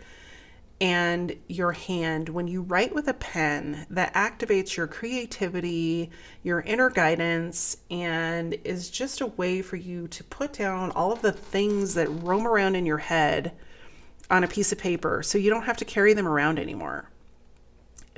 and 0.80 1.34
your 1.48 1.72
hand 1.72 2.28
when 2.28 2.46
you 2.46 2.62
write 2.62 2.94
with 2.94 3.08
a 3.08 3.14
pen 3.14 3.86
that 3.90 4.14
activates 4.14 4.76
your 4.76 4.86
creativity, 4.86 6.10
your 6.42 6.60
inner 6.60 6.88
guidance, 6.88 7.78
and 7.90 8.54
is 8.64 8.88
just 8.88 9.20
a 9.20 9.26
way 9.26 9.60
for 9.60 9.76
you 9.76 10.06
to 10.08 10.22
put 10.24 10.52
down 10.52 10.90
all 10.92 11.12
of 11.12 11.22
the 11.22 11.32
things 11.32 11.94
that 11.94 12.08
roam 12.08 12.46
around 12.46 12.76
in 12.76 12.86
your 12.86 12.98
head 12.98 13.52
on 14.30 14.44
a 14.44 14.48
piece 14.48 14.72
of 14.72 14.78
paper 14.78 15.22
so 15.22 15.38
you 15.38 15.50
don't 15.50 15.64
have 15.64 15.76
to 15.78 15.84
carry 15.84 16.12
them 16.12 16.28
around 16.28 16.58
anymore 16.58 17.10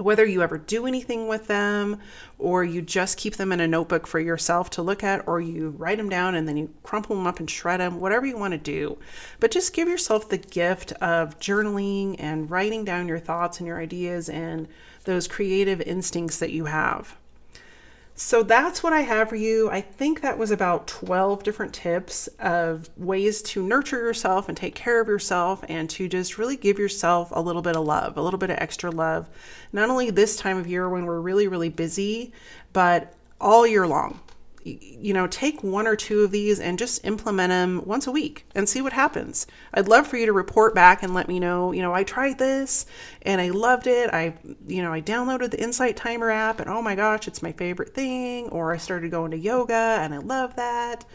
whether 0.00 0.24
you 0.24 0.42
ever 0.42 0.58
do 0.58 0.86
anything 0.86 1.28
with 1.28 1.46
them 1.46 1.98
or 2.38 2.64
you 2.64 2.82
just 2.82 3.18
keep 3.18 3.36
them 3.36 3.52
in 3.52 3.60
a 3.60 3.68
notebook 3.68 4.06
for 4.06 4.18
yourself 4.18 4.70
to 4.70 4.82
look 4.82 5.04
at 5.04 5.26
or 5.28 5.40
you 5.40 5.70
write 5.70 5.98
them 5.98 6.08
down 6.08 6.34
and 6.34 6.48
then 6.48 6.56
you 6.56 6.72
crumple 6.82 7.16
them 7.16 7.26
up 7.26 7.38
and 7.38 7.50
shred 7.50 7.80
them, 7.80 8.00
whatever 8.00 8.26
you 8.26 8.36
want 8.36 8.52
to 8.52 8.58
do. 8.58 8.98
But 9.38 9.50
just 9.50 9.72
give 9.72 9.88
yourself 9.88 10.28
the 10.28 10.38
gift 10.38 10.92
of 10.92 11.38
journaling 11.38 12.16
and 12.18 12.50
writing 12.50 12.84
down 12.84 13.08
your 13.08 13.18
thoughts 13.18 13.58
and 13.58 13.66
your 13.66 13.78
ideas 13.78 14.28
and 14.28 14.68
those 15.04 15.28
creative 15.28 15.80
instincts 15.82 16.38
that 16.38 16.50
you 16.50 16.64
have. 16.66 17.16
So 18.22 18.42
that's 18.42 18.82
what 18.82 18.92
I 18.92 19.00
have 19.00 19.30
for 19.30 19.36
you. 19.36 19.70
I 19.70 19.80
think 19.80 20.20
that 20.20 20.36
was 20.36 20.50
about 20.50 20.86
12 20.86 21.42
different 21.42 21.72
tips 21.72 22.28
of 22.38 22.90
ways 22.98 23.40
to 23.42 23.66
nurture 23.66 23.96
yourself 23.96 24.46
and 24.46 24.54
take 24.54 24.74
care 24.74 25.00
of 25.00 25.08
yourself 25.08 25.64
and 25.70 25.88
to 25.88 26.06
just 26.06 26.36
really 26.36 26.58
give 26.58 26.78
yourself 26.78 27.30
a 27.32 27.40
little 27.40 27.62
bit 27.62 27.76
of 27.76 27.86
love, 27.86 28.18
a 28.18 28.22
little 28.22 28.38
bit 28.38 28.50
of 28.50 28.58
extra 28.58 28.90
love. 28.90 29.30
Not 29.72 29.88
only 29.88 30.10
this 30.10 30.36
time 30.36 30.58
of 30.58 30.66
year 30.66 30.86
when 30.86 31.06
we're 31.06 31.18
really, 31.18 31.48
really 31.48 31.70
busy, 31.70 32.34
but 32.74 33.14
all 33.40 33.66
year 33.66 33.86
long 33.86 34.20
you 34.62 35.14
know, 35.14 35.26
take 35.26 35.62
one 35.62 35.86
or 35.86 35.96
two 35.96 36.20
of 36.20 36.30
these 36.30 36.60
and 36.60 36.78
just 36.78 37.04
implement 37.04 37.50
them 37.50 37.82
once 37.86 38.06
a 38.06 38.10
week 38.10 38.46
and 38.54 38.68
see 38.68 38.82
what 38.82 38.92
happens. 38.92 39.46
I'd 39.72 39.88
love 39.88 40.06
for 40.06 40.16
you 40.16 40.26
to 40.26 40.32
report 40.32 40.74
back 40.74 41.02
and 41.02 41.14
let 41.14 41.28
me 41.28 41.40
know, 41.40 41.72
you 41.72 41.80
know, 41.80 41.94
I 41.94 42.04
tried 42.04 42.38
this 42.38 42.84
and 43.22 43.40
I 43.40 43.50
loved 43.50 43.86
it. 43.86 44.10
I, 44.12 44.34
you 44.66 44.82
know, 44.82 44.92
I 44.92 45.00
downloaded 45.00 45.50
the 45.50 45.62
Insight 45.62 45.96
Timer 45.96 46.30
app 46.30 46.60
and 46.60 46.68
oh 46.68 46.82
my 46.82 46.94
gosh, 46.94 47.26
it's 47.26 47.42
my 47.42 47.52
favorite 47.52 47.94
thing. 47.94 48.48
Or 48.50 48.72
I 48.72 48.76
started 48.76 49.10
going 49.10 49.30
to 49.30 49.38
yoga 49.38 49.74
and 49.74 50.12
I 50.12 50.18
love 50.18 50.56
that. 50.56 51.06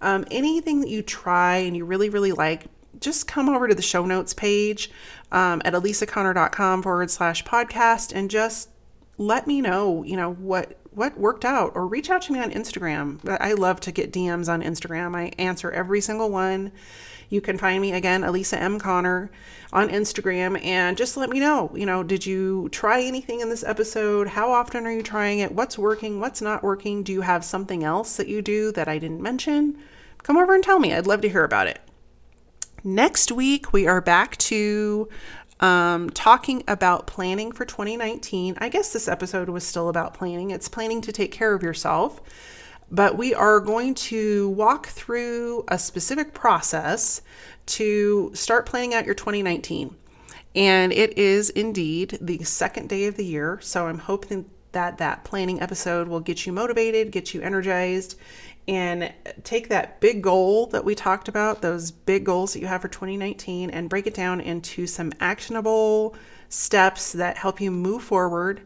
Um, 0.00 0.24
anything 0.30 0.80
that 0.80 0.88
you 0.88 1.02
try 1.02 1.56
and 1.58 1.76
you 1.76 1.84
really, 1.84 2.08
really 2.08 2.32
like, 2.32 2.66
just 3.00 3.26
come 3.26 3.48
over 3.48 3.68
to 3.68 3.74
the 3.74 3.82
show 3.82 4.06
notes 4.06 4.32
page 4.32 4.90
um, 5.32 5.60
at 5.64 5.74
alisaconnor.com 5.74 6.82
forward 6.82 7.10
slash 7.10 7.44
podcast 7.44 8.14
and 8.14 8.30
just 8.30 8.70
let 9.18 9.46
me 9.46 9.60
know, 9.60 10.02
you 10.02 10.16
know, 10.16 10.32
what 10.32 10.78
what 10.96 11.18
worked 11.18 11.44
out 11.44 11.72
or 11.74 11.86
reach 11.86 12.08
out 12.08 12.22
to 12.22 12.32
me 12.32 12.40
on 12.40 12.50
Instagram. 12.50 13.20
I 13.40 13.52
love 13.52 13.80
to 13.80 13.92
get 13.92 14.12
DMs 14.12 14.48
on 14.48 14.62
Instagram. 14.62 15.14
I 15.14 15.30
answer 15.38 15.70
every 15.70 16.00
single 16.00 16.30
one. 16.30 16.72
You 17.28 17.42
can 17.42 17.58
find 17.58 17.82
me 17.82 17.92
again, 17.92 18.22
Alisa 18.22 18.58
M. 18.58 18.78
Connor, 18.78 19.30
on 19.72 19.90
Instagram, 19.90 20.64
and 20.64 20.96
just 20.96 21.16
let 21.16 21.28
me 21.28 21.38
know. 21.38 21.70
You 21.74 21.84
know, 21.84 22.02
did 22.02 22.24
you 22.24 22.70
try 22.70 23.02
anything 23.02 23.40
in 23.40 23.50
this 23.50 23.64
episode? 23.64 24.28
How 24.28 24.50
often 24.52 24.86
are 24.86 24.92
you 24.92 25.02
trying 25.02 25.40
it? 25.40 25.52
What's 25.52 25.76
working? 25.76 26.18
What's 26.18 26.40
not 26.40 26.62
working? 26.62 27.02
Do 27.02 27.12
you 27.12 27.20
have 27.20 27.44
something 27.44 27.84
else 27.84 28.16
that 28.16 28.28
you 28.28 28.40
do 28.40 28.72
that 28.72 28.88
I 28.88 28.98
didn't 28.98 29.20
mention? 29.20 29.76
Come 30.22 30.38
over 30.38 30.54
and 30.54 30.64
tell 30.64 30.78
me. 30.78 30.94
I'd 30.94 31.06
love 31.06 31.20
to 31.22 31.28
hear 31.28 31.44
about 31.44 31.66
it. 31.66 31.80
Next 32.82 33.32
week, 33.32 33.72
we 33.72 33.86
are 33.86 34.00
back 34.00 34.36
to 34.38 35.08
um, 35.60 36.10
talking 36.10 36.62
about 36.68 37.06
planning 37.06 37.52
for 37.52 37.64
2019. 37.64 38.56
I 38.58 38.68
guess 38.68 38.92
this 38.92 39.08
episode 39.08 39.48
was 39.48 39.66
still 39.66 39.88
about 39.88 40.14
planning. 40.14 40.50
It's 40.50 40.68
planning 40.68 41.00
to 41.02 41.12
take 41.12 41.32
care 41.32 41.54
of 41.54 41.62
yourself, 41.62 42.20
but 42.90 43.16
we 43.16 43.34
are 43.34 43.60
going 43.60 43.94
to 43.94 44.50
walk 44.50 44.86
through 44.86 45.64
a 45.68 45.78
specific 45.78 46.34
process 46.34 47.22
to 47.66 48.30
start 48.34 48.66
planning 48.66 48.94
out 48.94 49.06
your 49.06 49.14
2019. 49.14 49.96
And 50.54 50.92
it 50.92 51.18
is 51.18 51.50
indeed 51.50 52.18
the 52.20 52.42
second 52.44 52.88
day 52.88 53.06
of 53.06 53.16
the 53.16 53.24
year. 53.24 53.58
So 53.60 53.86
I'm 53.86 53.98
hoping 53.98 54.48
that 54.72 54.98
that 54.98 55.24
planning 55.24 55.60
episode 55.60 56.08
will 56.08 56.20
get 56.20 56.46
you 56.46 56.52
motivated, 56.52 57.10
get 57.10 57.34
you 57.34 57.40
energized, 57.40 58.18
and 58.68 59.12
take 59.44 59.68
that 59.68 60.00
big 60.00 60.22
goal 60.22 60.66
that 60.66 60.84
we 60.84 60.94
talked 60.94 61.28
about, 61.28 61.62
those 61.62 61.90
big 61.90 62.24
goals 62.24 62.52
that 62.52 62.60
you 62.60 62.66
have 62.66 62.82
for 62.82 62.88
2019, 62.88 63.70
and 63.70 63.88
break 63.88 64.06
it 64.06 64.14
down 64.14 64.40
into 64.40 64.86
some 64.86 65.12
actionable 65.20 66.16
steps 66.48 67.12
that 67.12 67.36
help 67.36 67.60
you 67.60 67.70
move 67.70 68.02
forward 68.02 68.62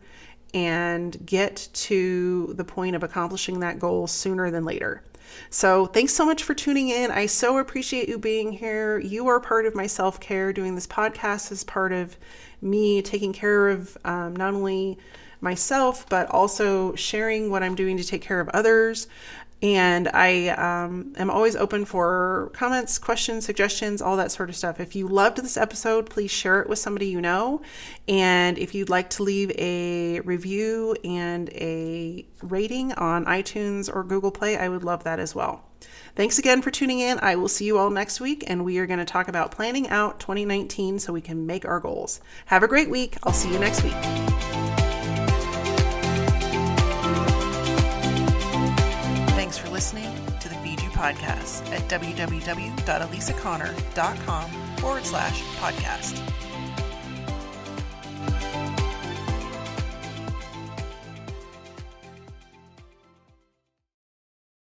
and 0.54 1.24
get 1.24 1.68
to 1.72 2.52
the 2.56 2.64
point 2.64 2.96
of 2.96 3.02
accomplishing 3.02 3.60
that 3.60 3.78
goal 3.78 4.06
sooner 4.06 4.50
than 4.50 4.64
later. 4.64 5.02
So, 5.48 5.86
thanks 5.86 6.12
so 6.12 6.24
much 6.24 6.42
for 6.42 6.54
tuning 6.54 6.88
in. 6.88 7.10
I 7.10 7.26
so 7.26 7.58
appreciate 7.58 8.08
you 8.08 8.18
being 8.18 8.52
here. 8.52 8.98
You 8.98 9.28
are 9.28 9.38
part 9.38 9.64
of 9.64 9.76
my 9.76 9.86
self 9.86 10.18
care. 10.18 10.52
Doing 10.52 10.74
this 10.74 10.88
podcast 10.88 11.52
is 11.52 11.62
part 11.62 11.92
of 11.92 12.16
me 12.60 13.00
taking 13.00 13.32
care 13.32 13.68
of 13.68 13.96
um, 14.04 14.34
not 14.34 14.54
only 14.54 14.98
myself, 15.40 16.06
but 16.08 16.28
also 16.30 16.94
sharing 16.94 17.50
what 17.50 17.62
I'm 17.62 17.74
doing 17.74 17.96
to 17.96 18.04
take 18.04 18.22
care 18.22 18.40
of 18.40 18.48
others. 18.50 19.06
And 19.62 20.08
I 20.08 20.48
um, 20.48 21.12
am 21.18 21.30
always 21.30 21.54
open 21.54 21.84
for 21.84 22.50
comments, 22.54 22.98
questions, 22.98 23.44
suggestions, 23.44 24.00
all 24.00 24.16
that 24.16 24.32
sort 24.32 24.48
of 24.48 24.56
stuff. 24.56 24.80
If 24.80 24.96
you 24.96 25.06
loved 25.06 25.36
this 25.38 25.56
episode, 25.56 26.08
please 26.08 26.30
share 26.30 26.62
it 26.62 26.68
with 26.68 26.78
somebody 26.78 27.08
you 27.08 27.20
know. 27.20 27.60
And 28.08 28.58
if 28.58 28.74
you'd 28.74 28.88
like 28.88 29.10
to 29.10 29.22
leave 29.22 29.50
a 29.58 30.20
review 30.20 30.96
and 31.04 31.50
a 31.50 32.26
rating 32.42 32.92
on 32.94 33.26
iTunes 33.26 33.94
or 33.94 34.02
Google 34.02 34.30
Play, 34.30 34.56
I 34.56 34.68
would 34.68 34.82
love 34.82 35.04
that 35.04 35.18
as 35.18 35.34
well. 35.34 35.64
Thanks 36.16 36.38
again 36.38 36.62
for 36.62 36.70
tuning 36.70 37.00
in. 37.00 37.18
I 37.22 37.36
will 37.36 37.48
see 37.48 37.64
you 37.64 37.78
all 37.78 37.90
next 37.90 38.20
week, 38.20 38.44
and 38.46 38.64
we 38.64 38.78
are 38.78 38.86
going 38.86 38.98
to 38.98 39.04
talk 39.04 39.28
about 39.28 39.50
planning 39.50 39.88
out 39.88 40.20
2019 40.20 40.98
so 40.98 41.12
we 41.12 41.20
can 41.20 41.46
make 41.46 41.64
our 41.64 41.80
goals. 41.80 42.20
Have 42.46 42.62
a 42.62 42.68
great 42.68 42.90
week. 42.90 43.16
I'll 43.22 43.32
see 43.32 43.52
you 43.52 43.58
next 43.58 43.82
week. 43.82 44.49
Listening 49.80 50.12
to 50.40 50.48
the 50.50 50.54
Feed 50.56 50.78
You 50.82 50.90
podcast 50.90 51.66
at 51.72 51.80
www.alisaconnor.com 51.88 54.50
forward 54.76 55.06
slash 55.06 55.40
podcast. 55.56 56.49